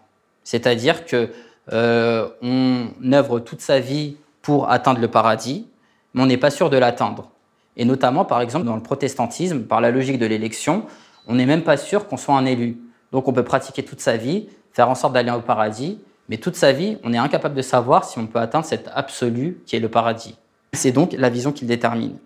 C'est-à-dire 0.43 1.05
que 1.05 1.29
euh, 1.73 2.27
on 2.41 2.87
œuvre 3.13 3.39
toute 3.39 3.61
sa 3.61 3.79
vie 3.79 4.15
pour 4.49 4.71
atteindre 4.71 4.99
le 4.99 5.07
paradis, 5.07 5.67
mais 6.15 6.23
on 6.23 6.25
n'est 6.25 6.35
pas 6.35 6.49
sûr 6.49 6.71
de 6.71 6.77
l'atteindre. 6.77 7.29
Et 7.77 7.85
notamment, 7.85 8.25
par 8.25 8.41
exemple, 8.41 8.65
dans 8.65 8.75
le 8.75 8.81
protestantisme, 8.81 9.61
par 9.61 9.79
la 9.79 9.91
logique 9.91 10.17
de 10.17 10.25
l'élection, 10.25 10.87
on 11.27 11.35
n'est 11.35 11.45
même 11.45 11.61
pas 11.61 11.77
sûr 11.77 12.07
qu'on 12.07 12.17
soit 12.17 12.33
un 12.33 12.47
élu. 12.47 12.79
Donc 13.11 13.27
on 13.27 13.31
peut 13.31 13.43
pratiquer 13.43 13.83
toute 13.83 14.01
sa 14.01 14.17
vie, 14.17 14.49
faire 14.73 14.89
en 14.89 14.95
sorte 14.95 15.13
d'aller 15.13 15.29
au 15.29 15.41
paradis, 15.41 15.99
mais 16.29 16.37
toute 16.37 16.55
sa 16.55 16.71
vie, 16.71 16.97
on 17.03 17.13
est 17.13 17.17
incapable 17.19 17.53
de 17.53 17.61
savoir 17.61 18.05
si 18.05 18.17
on 18.17 18.25
peut 18.25 18.39
atteindre 18.39 18.65
cet 18.65 18.89
absolu 18.91 19.59
qui 19.67 19.75
est 19.75 19.79
le 19.79 19.87
paradis. 19.87 20.35
C'est 20.73 20.91
donc 20.91 21.13
la 21.13 21.29
vision 21.29 21.51
qu'il 21.51 21.67
détermine. 21.67 22.17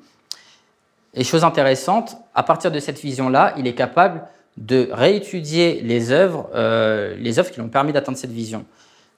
Et 1.13 1.25
chose 1.25 1.43
intéressante, 1.43 2.15
à 2.33 2.43
partir 2.43 2.71
de 2.71 2.79
cette 2.79 3.01
vision-là, 3.01 3.53
il 3.57 3.67
est 3.67 3.75
capable 3.75 4.21
de 4.55 4.87
réétudier 4.93 5.81
les 5.81 6.13
œuvres, 6.13 6.49
euh, 6.55 7.17
les 7.17 7.37
œuvres 7.37 7.51
qui 7.51 7.59
l'ont 7.59 7.67
permis 7.67 7.91
d'atteindre 7.91 8.17
cette 8.17 8.31
vision. 8.31 8.63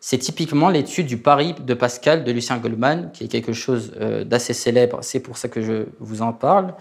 C'est 0.08 0.20
typiquement 0.20 0.70
l'étude 0.70 1.08
du 1.08 1.18
Paris 1.18 1.56
de 1.60 1.74
Pascal 1.74 2.24
de 2.24 2.32
Lucien 2.32 2.58
Goldman, 2.58 3.10
qui 3.12 3.24
est 3.24 3.28
quelque 3.28 3.54
chose 3.54 3.92
euh, 4.00 4.24
d'assez 4.24 4.54
célèbre, 4.54 5.00
c'est 5.02 5.20
pour 5.20 5.36
ça 5.36 5.48
que 5.48 5.64
je 5.64 5.88
vous 6.00 6.22
en 6.22 6.32
parle. 6.32 6.76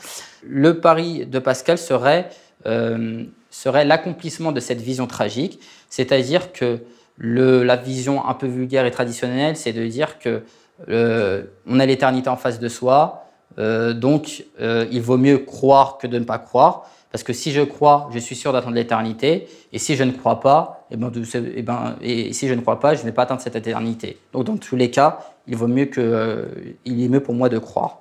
Le 0.47 0.79
Paris 0.79 1.25
de 1.25 1.39
Pascal 1.39 1.79
serait, 1.79 2.29
euh, 2.67 3.25
serait 3.49 3.87
l'accomplissement 3.87 4.53
de 4.53 4.61
cette 4.61 4.83
vision 4.83 5.07
tragique, 5.07 5.59
c'est-à-dire 5.89 6.53
que 6.53 6.81
la 7.17 7.77
vision 7.77 8.29
un 8.29 8.35
peu 8.35 8.47
vulgaire 8.47 8.85
et 8.85 8.91
traditionnelle, 8.91 9.57
c'est 9.57 9.73
de 9.73 9.87
dire 9.87 10.19
que 10.19 10.43
on 10.87 11.81
a 11.81 11.87
l'éternité 11.87 12.29
en 12.29 12.37
face 12.37 12.59
de 12.59 12.69
soi, 12.69 13.25
donc 13.57 14.45
il 14.61 15.01
vaut 15.01 15.17
mieux 15.17 15.39
croire 15.39 15.97
que 15.97 16.07
de 16.07 16.19
ne 16.19 16.25
pas 16.25 16.39
croire. 16.39 16.91
Parce 17.14 17.22
que 17.22 17.33
si 17.33 17.53
je 17.53 17.61
crois, 17.61 18.09
je 18.12 18.18
suis 18.18 18.35
sûr 18.35 18.53
d'attendre 18.53 18.74
l'éternité, 18.74 19.46
et 19.72 19.79
si 19.79 19.94
je 19.94 20.03
ne 20.03 20.11
crois 20.11 20.40
pas, 20.40 20.85
et, 20.90 20.94
eh 20.94 20.96
ben, 20.96 21.12
eh 21.35 21.62
ben, 21.62 21.94
et 22.00 22.33
si 22.33 22.48
je 22.48 22.55
ne 22.55 22.61
crois 22.61 22.81
pas, 22.81 22.96
je 22.96 23.05
vais 23.05 23.12
pas 23.12 23.22
atteindre 23.22 23.40
cette 23.40 23.55
éternité. 23.55 24.18
Donc 24.33 24.42
dans 24.42 24.57
tous 24.57 24.74
les 24.74 24.90
cas, 24.90 25.20
il 25.46 25.55
vaut 25.55 25.68
mieux 25.68 25.85
que, 25.85 26.00
euh, 26.00 26.46
il 26.85 27.00
est 27.05 27.09
mieux 27.09 27.20
pour 27.20 27.35
moi 27.35 27.48
de 27.48 27.59
croire 27.59 28.00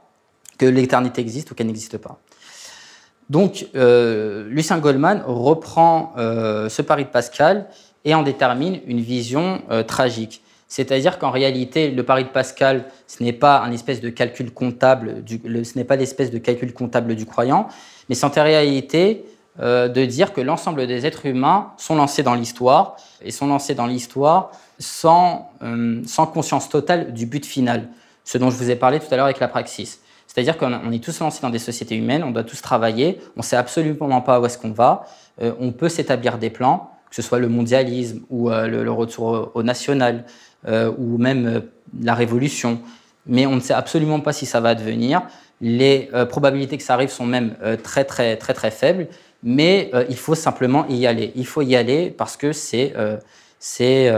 que 0.57 0.65
l'éternité 0.65 1.21
existe 1.21 1.51
ou 1.51 1.53
qu'elle 1.53 1.67
n'existe 1.67 1.99
pas. 1.99 2.17
Donc 3.29 3.67
euh, 3.75 4.47
Lucien 4.49 4.79
Goldman 4.79 5.21
reprend 5.27 6.13
euh, 6.17 6.67
ce 6.67 6.81
pari 6.81 7.03
de 7.03 7.09
Pascal 7.09 7.67
et 8.05 8.15
en 8.15 8.23
détermine 8.23 8.79
une 8.87 8.99
vision 8.99 9.61
tragique. 9.85 10.42
C'est-à-dire 10.73 11.19
qu'en 11.19 11.29
réalité, 11.29 11.91
le 11.91 12.01
pari 12.01 12.23
de 12.23 12.29
Pascal, 12.29 12.85
ce 13.05 13.21
n'est 13.21 13.31
pas 13.31 13.59
un 13.61 13.71
espèce 13.71 14.01
de 14.01 14.09
calcul 14.09 14.51
comptable, 14.51 15.23
ce 15.27 15.77
n'est 15.77 15.83
pas 15.83 15.97
l'espèce 15.97 16.31
de 16.31 16.39
calcul 16.39 16.73
comptable 16.73 17.13
du 17.13 17.27
croyant, 17.27 17.67
mais 18.09 18.15
c'est 18.15 18.25
en 18.25 18.31
réalité 18.43 19.23
euh, 19.59 19.87
de 19.87 20.03
dire 20.03 20.33
que 20.33 20.41
l'ensemble 20.41 20.87
des 20.87 21.05
êtres 21.05 21.27
humains 21.27 21.73
sont 21.77 21.95
lancés 21.95 22.23
dans 22.23 22.33
l'histoire 22.33 22.97
et 23.23 23.29
sont 23.29 23.45
lancés 23.45 23.75
dans 23.75 23.85
l'histoire 23.85 24.49
sans, 24.79 25.51
euh, 25.61 26.01
sans 26.07 26.25
conscience 26.25 26.69
totale 26.69 27.13
du 27.13 27.27
but 27.27 27.45
final, 27.45 27.89
ce 28.23 28.39
dont 28.39 28.49
je 28.49 28.57
vous 28.57 28.71
ai 28.71 28.75
parlé 28.75 28.99
tout 28.99 29.05
à 29.11 29.15
l'heure 29.15 29.25
avec 29.25 29.39
la 29.39 29.49
praxis. 29.49 29.99
C'est-à-dire 30.25 30.57
qu'on 30.57 30.91
est 30.91 31.03
tous 31.03 31.19
lancés 31.19 31.41
dans 31.43 31.51
des 31.51 31.59
sociétés 31.59 31.97
humaines, 31.97 32.23
on 32.23 32.31
doit 32.31 32.43
tous 32.43 32.63
travailler, 32.63 33.19
on 33.37 33.41
ne 33.41 33.45
sait 33.45 33.57
absolument 33.57 34.21
pas 34.21 34.39
où 34.39 34.45
est-ce 34.47 34.57
qu'on 34.57 34.71
va, 34.71 35.05
euh, 35.39 35.53
on 35.59 35.71
peut 35.71 35.89
s'établir 35.89 36.39
des 36.39 36.49
plans, 36.49 36.89
que 37.11 37.15
ce 37.15 37.21
soit 37.21 37.37
le 37.37 37.47
mondialisme 37.47 38.21
ou 38.31 38.49
le, 38.49 38.89
retour 38.89 39.51
au, 39.53 39.61
national, 39.61 40.25
ou 40.65 41.17
même 41.17 41.63
la 42.01 42.13
révolution, 42.13 42.79
mais 43.25 43.45
on 43.45 43.55
ne 43.55 43.59
sait 43.59 43.73
absolument 43.73 44.19
pas 44.19 44.33
si 44.33 44.45
ça 44.45 44.59
va 44.59 44.75
devenir. 44.75 45.21
Les 45.61 46.09
euh, 46.13 46.25
probabilités 46.25 46.77
que 46.77 46.83
ça 46.83 46.93
arrive 46.93 47.09
sont 47.09 47.25
même 47.25 47.55
euh, 47.63 47.77
très 47.77 48.03
très 48.03 48.35
très 48.37 48.53
très 48.53 48.71
faibles, 48.71 49.07
mais 49.43 49.89
euh, 49.93 50.05
il 50.09 50.17
faut 50.17 50.35
simplement 50.35 50.85
y 50.87 51.07
aller. 51.07 51.31
Il 51.35 51.47
faut 51.47 51.61
y 51.61 51.75
aller 51.75 52.09
parce 52.09 52.37
que 52.37 52.51
c'est 52.51 52.93
c'est 53.59 54.11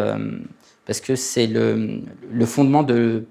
parce 0.87 1.01
le, 1.37 2.01
le, 2.31 2.45
fondement 2.45 2.83
de, 2.83 3.25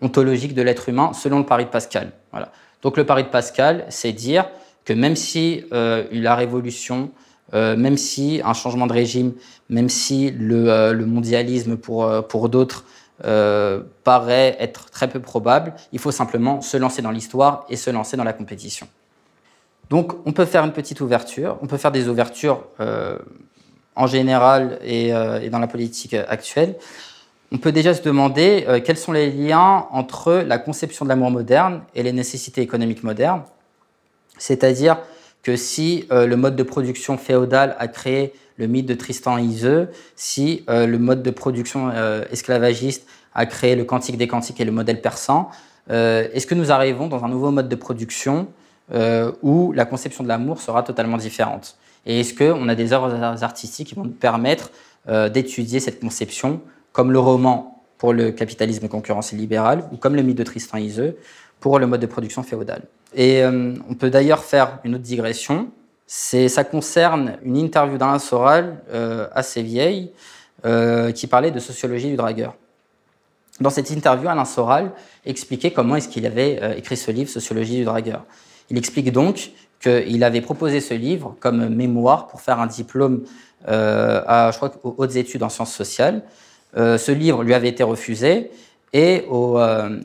ontologique 0.00 0.54
de 0.54 0.62
l'être 0.62 0.88
humain 0.88 1.12
selon 1.12 1.38
le 1.38 1.46
pari 1.46 1.64
de 1.64 1.70
Pascal. 1.70 2.12
Voilà. 2.30 2.52
Donc 2.82 2.96
le 2.96 3.04
pari 3.04 3.24
de 3.24 3.28
Pascal, 3.28 3.84
c'est 3.90 4.12
dire 4.12 4.48
que 4.86 4.94
même 4.94 5.16
si 5.16 5.64
la 5.70 6.34
révolution, 6.34 7.10
même 7.52 7.96
si 7.96 8.40
un 8.44 8.54
changement 8.54 8.86
de 8.86 8.92
régime, 8.92 9.32
même 9.68 9.88
si 9.88 10.30
le, 10.30 10.92
le 10.92 11.06
mondialisme 11.06 11.76
pour, 11.76 12.08
pour 12.28 12.48
d'autres 12.48 12.84
euh, 13.26 13.82
paraît 14.02 14.56
être 14.60 14.90
très 14.90 15.06
peu 15.06 15.20
probable. 15.20 15.74
Il 15.92 15.98
faut 15.98 16.10
simplement 16.10 16.62
se 16.62 16.78
lancer 16.78 17.02
dans 17.02 17.10
l'histoire 17.10 17.66
et 17.68 17.76
se 17.76 17.90
lancer 17.90 18.16
dans 18.16 18.24
la 18.24 18.32
compétition. 18.32 18.88
Donc 19.90 20.14
on 20.24 20.32
peut 20.32 20.46
faire 20.46 20.64
une 20.64 20.72
petite 20.72 21.02
ouverture, 21.02 21.58
on 21.60 21.66
peut 21.66 21.76
faire 21.76 21.92
des 21.92 22.08
ouvertures 22.08 22.64
euh, 22.80 23.18
en 23.94 24.06
général 24.06 24.78
euh, 24.82 25.40
et, 25.40 25.50
dans 25.50 25.58
la 25.58 25.66
politique 25.66 26.14
actuelle. 26.14 26.76
On 27.52 27.58
peut 27.58 27.72
déjà 27.72 27.92
se 27.92 28.00
demander 28.00 28.64
quels 28.86 28.96
sont 28.96 29.12
les 29.12 29.30
liens 29.30 29.86
entre 29.90 30.34
la 30.34 30.56
conception 30.56 31.04
de 31.04 31.10
l'amour 31.10 31.30
moderne 31.30 31.82
et 31.96 32.02
les 32.02 32.12
nécessités 32.12 32.62
économiques 32.62 33.02
modernes. 33.02 33.42
C'est-à-dire 34.38 34.98
que 35.42 35.56
si 35.56 36.06
le 36.10 36.34
mode 36.34 36.56
de 36.56 36.62
production 36.62 37.16
féodal 37.16 37.74
a 37.78 37.88
créé 37.88 38.34
le 38.60 38.66
mythe 38.66 38.86
de 38.86 38.94
Tristan 38.94 39.38
et 39.38 39.42
Iseux, 39.42 39.88
si 40.14 40.64
euh, 40.68 40.86
le 40.86 40.98
mode 40.98 41.22
de 41.22 41.30
production 41.30 41.90
euh, 41.92 42.22
esclavagiste 42.30 43.06
a 43.34 43.46
créé 43.46 43.74
le 43.74 43.84
quantique 43.84 44.18
des 44.18 44.28
quantiques 44.28 44.60
et 44.60 44.64
le 44.64 44.70
modèle 44.70 45.00
persan, 45.00 45.50
euh, 45.90 46.28
est-ce 46.34 46.46
que 46.46 46.54
nous 46.54 46.70
arrivons 46.70 47.08
dans 47.08 47.24
un 47.24 47.28
nouveau 47.28 47.50
mode 47.50 47.68
de 47.68 47.76
production 47.76 48.46
où 49.42 49.70
la 49.70 49.84
conception 49.84 50.24
de 50.24 50.28
l'amour 50.28 50.60
sera 50.60 50.82
totalement 50.82 51.16
différente? 51.16 51.76
Et 52.06 52.20
est-ce 52.20 52.34
qu'on 52.34 52.68
a 52.68 52.74
des 52.74 52.92
œuvres 52.92 53.44
artistiques 53.44 53.86
qui 53.86 53.94
vont 53.94 54.02
nous 54.02 54.10
permettre 54.10 54.72
d'étudier 55.32 55.78
cette 55.78 56.00
conception, 56.00 56.60
comme 56.90 57.12
le 57.12 57.20
roman 57.20 57.84
pour 57.98 58.12
le 58.12 58.32
capitalisme 58.32 58.88
concurrentiel 58.88 59.40
libéral, 59.40 59.84
ou 59.92 59.96
comme 59.96 60.16
le 60.16 60.22
mythe 60.22 60.38
de 60.38 60.42
Tristan 60.42 60.78
et 60.78 60.82
Iseux 60.82 61.16
pour 61.60 61.78
le 61.78 61.86
mode 61.86 62.00
de 62.00 62.06
production 62.06 62.42
féodal? 62.42 62.82
Et 63.14 63.44
on 63.44 63.94
peut 63.94 64.10
d'ailleurs 64.10 64.44
faire 64.44 64.78
une 64.84 64.94
autre 64.94 65.04
digression 65.04 65.70
ça 66.10 66.64
concerne 66.64 67.36
une 67.44 67.56
interview 67.56 67.96
d'Alain 67.96 68.18
Soral 68.18 68.82
euh, 68.92 69.28
assez 69.32 69.62
vieille 69.62 70.10
euh, 70.64 71.12
qui 71.12 71.28
parlait 71.28 71.52
de 71.52 71.60
sociologie 71.60 72.08
du 72.08 72.16
dragueur. 72.16 72.56
Dans 73.60 73.70
cette 73.70 73.90
interview, 73.90 74.28
Alain 74.28 74.44
Soral 74.44 74.90
expliquait 75.24 75.70
comment 75.70 75.94
est-ce 75.94 76.08
qu'il 76.08 76.26
avait 76.26 76.58
euh, 76.62 76.74
écrit 76.74 76.96
ce 76.96 77.12
livre, 77.12 77.30
Sociologie 77.30 77.76
du 77.76 77.84
dragueur. 77.84 78.24
Il 78.70 78.78
explique 78.78 79.12
donc 79.12 79.52
qu'il 79.80 80.24
avait 80.24 80.40
proposé 80.40 80.80
ce 80.80 80.94
livre 80.94 81.36
comme 81.38 81.68
mémoire 81.68 82.26
pour 82.26 82.40
faire 82.40 82.58
un 82.58 82.66
diplôme 82.66 83.24
à, 83.66 84.50
je 84.52 84.56
crois, 84.56 84.72
aux 84.82 84.94
hautes 84.98 85.16
études 85.16 85.42
en 85.42 85.48
sciences 85.48 85.74
sociales. 85.74 86.22
ce 86.76 87.12
livre 87.12 87.42
lui 87.42 87.54
avait 87.54 87.68
été 87.68 87.82
refusé 87.82 88.50
et 88.92 89.24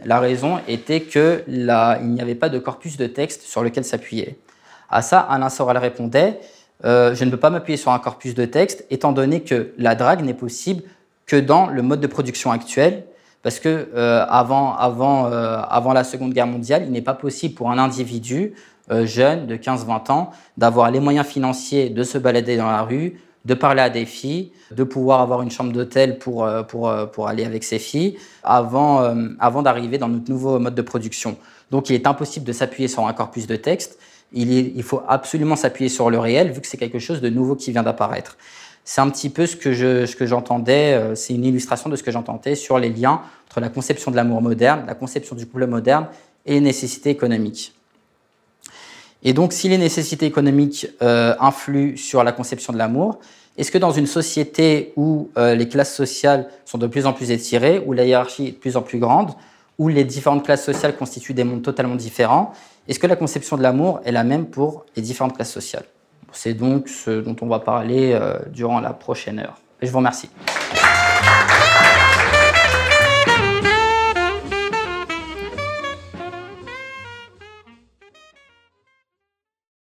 la 0.05 0.19
raison 0.19 0.59
était 0.67 1.01
qu'il 1.01 1.43
n'y 1.47 2.21
avait 2.21 2.35
pas 2.35 2.49
de 2.49 2.59
corpus 2.59 2.97
de 2.97 3.07
texte 3.07 3.41
sur 3.41 3.63
lequel 3.63 3.83
s'appuyer. 3.83 4.37
À 4.89 5.01
ça, 5.01 5.19
Alain 5.19 5.49
Soral 5.49 5.77
répondait 5.77 6.39
euh, 6.83 7.15
Je 7.15 7.25
ne 7.25 7.31
peux 7.31 7.37
pas 7.37 7.49
m'appuyer 7.49 7.77
sur 7.77 7.91
un 7.91 7.99
corpus 7.99 8.35
de 8.35 8.45
texte, 8.45 8.85
étant 8.89 9.11
donné 9.11 9.41
que 9.41 9.73
la 9.77 9.95
drague 9.95 10.23
n'est 10.23 10.33
possible 10.33 10.83
que 11.25 11.35
dans 11.35 11.67
le 11.67 11.81
mode 11.81 11.99
de 11.99 12.07
production 12.07 12.51
actuel, 12.51 13.05
parce 13.41 13.59
que 13.59 13.89
euh, 13.95 14.25
avant, 14.27 14.75
euh, 14.79 15.59
avant 15.67 15.93
la 15.93 16.03
Seconde 16.03 16.33
Guerre 16.33 16.47
mondiale, 16.47 16.83
il 16.85 16.91
n'est 16.91 17.01
pas 17.01 17.13
possible 17.13 17.55
pour 17.55 17.71
un 17.71 17.77
individu 17.77 18.53
jeune 19.03 19.47
de 19.47 19.55
15-20 19.55 20.11
ans 20.11 20.29
d'avoir 20.57 20.91
les 20.91 20.99
moyens 20.99 21.25
financiers 21.25 21.89
de 21.89 22.03
se 22.03 22.19
balader 22.19 22.55
dans 22.55 22.69
la 22.69 22.83
rue, 22.83 23.19
de 23.45 23.53
parler 23.53 23.81
à 23.81 23.89
des 23.89 24.05
filles, 24.05 24.51
de 24.71 24.83
pouvoir 24.83 25.21
avoir 25.21 25.41
une 25.41 25.51
chambre 25.51 25.71
d'hôtel 25.71 26.17
pour, 26.17 26.49
pour, 26.67 26.91
pour 27.11 27.27
aller 27.27 27.45
avec 27.45 27.63
ses 27.63 27.79
filles, 27.79 28.17
avant, 28.43 29.15
avant 29.39 29.61
d'arriver 29.61 29.97
dans 29.97 30.07
notre 30.07 30.29
nouveau 30.29 30.59
mode 30.59 30.75
de 30.75 30.81
production. 30.81 31.37
Donc 31.71 31.89
il 31.89 31.93
est 31.93 32.07
impossible 32.07 32.45
de 32.45 32.53
s'appuyer 32.53 32.87
sur 32.87 33.05
un 33.07 33.13
corpus 33.13 33.45
de 33.45 33.55
texte 33.55 33.99
il, 34.35 34.83
faut 34.83 35.01
absolument 35.07 35.55
s'appuyer 35.55 35.89
sur 35.89 36.09
le 36.09 36.19
réel, 36.19 36.51
vu 36.51 36.61
que 36.61 36.67
c'est 36.67 36.77
quelque 36.77 36.99
chose 36.99 37.21
de 37.21 37.29
nouveau 37.29 37.55
qui 37.55 37.71
vient 37.71 37.83
d'apparaître. 37.83 38.37
C'est 38.83 39.01
un 39.01 39.09
petit 39.09 39.29
peu 39.29 39.47
ce 39.47 39.55
que, 39.55 40.25
j'entendais, 40.25 40.93
euh, 40.93 41.15
c'est 41.15 41.33
une 41.33 41.45
illustration 41.45 41.89
de 41.89 41.95
ce 41.95 42.03
que 42.03 42.11
j'entendais 42.11 42.55
sur 42.55 42.77
les 42.77 42.89
liens 42.89 43.21
entre 43.47 43.59
la 43.59 43.69
conception 43.69 44.11
de 44.11 44.15
l'amour 44.15 44.41
moderne, 44.41 44.83
la 44.85 44.93
conception 44.93 45.35
du 45.35 45.47
couple 45.47 45.65
moderne 45.65 46.07
et 46.45 46.53
les 46.53 46.61
nécessités 46.61 47.09
économiques. 47.09 47.73
Et 49.27 49.33
donc, 49.33 49.53
si 49.53 49.67
les 49.67 49.79
nécessités 49.79 50.27
économiques 50.27 50.87
euh, 51.01 51.33
influent 51.39 51.97
sur 51.97 52.23
la 52.23 52.31
conception 52.31 52.71
de 52.71 52.77
l'amour, 52.77 53.19
est-ce 53.57 53.71
que 53.71 53.79
dans 53.79 53.91
une 53.91 54.05
société 54.05 54.93
où 54.95 55.29
euh, 55.35 55.55
les 55.55 55.67
classes 55.67 55.95
sociales 55.95 56.47
sont 56.63 56.77
de 56.77 56.85
plus 56.85 57.07
en 57.07 57.13
plus 57.13 57.31
étirées, 57.31 57.81
où 57.83 57.93
la 57.93 58.05
hiérarchie 58.05 58.47
est 58.47 58.51
de 58.51 58.57
plus 58.57 58.77
en 58.77 58.83
plus 58.83 58.99
grande, 58.99 59.31
où 59.79 59.87
les 59.87 60.03
différentes 60.03 60.45
classes 60.45 60.63
sociales 60.63 60.95
constituent 60.95 61.33
des 61.33 61.43
mondes 61.43 61.63
totalement 61.63 61.95
différents, 61.95 62.53
est-ce 62.87 62.99
que 62.99 63.07
la 63.07 63.15
conception 63.15 63.57
de 63.57 63.63
l'amour 63.63 63.99
est 64.05 64.11
la 64.11 64.23
même 64.23 64.45
pour 64.45 64.85
les 64.95 65.01
différentes 65.01 65.35
classes 65.35 65.51
sociales? 65.51 65.85
C'est 66.31 66.53
donc 66.53 66.87
ce 66.87 67.19
dont 67.21 67.35
on 67.41 67.47
va 67.47 67.57
parler 67.57 68.11
euh, 68.13 68.37
durant 68.51 68.79
la 68.79 68.93
prochaine 68.93 69.39
heure. 69.39 69.57
je 69.81 69.89
vous 69.89 69.97
remercie. 69.97 70.29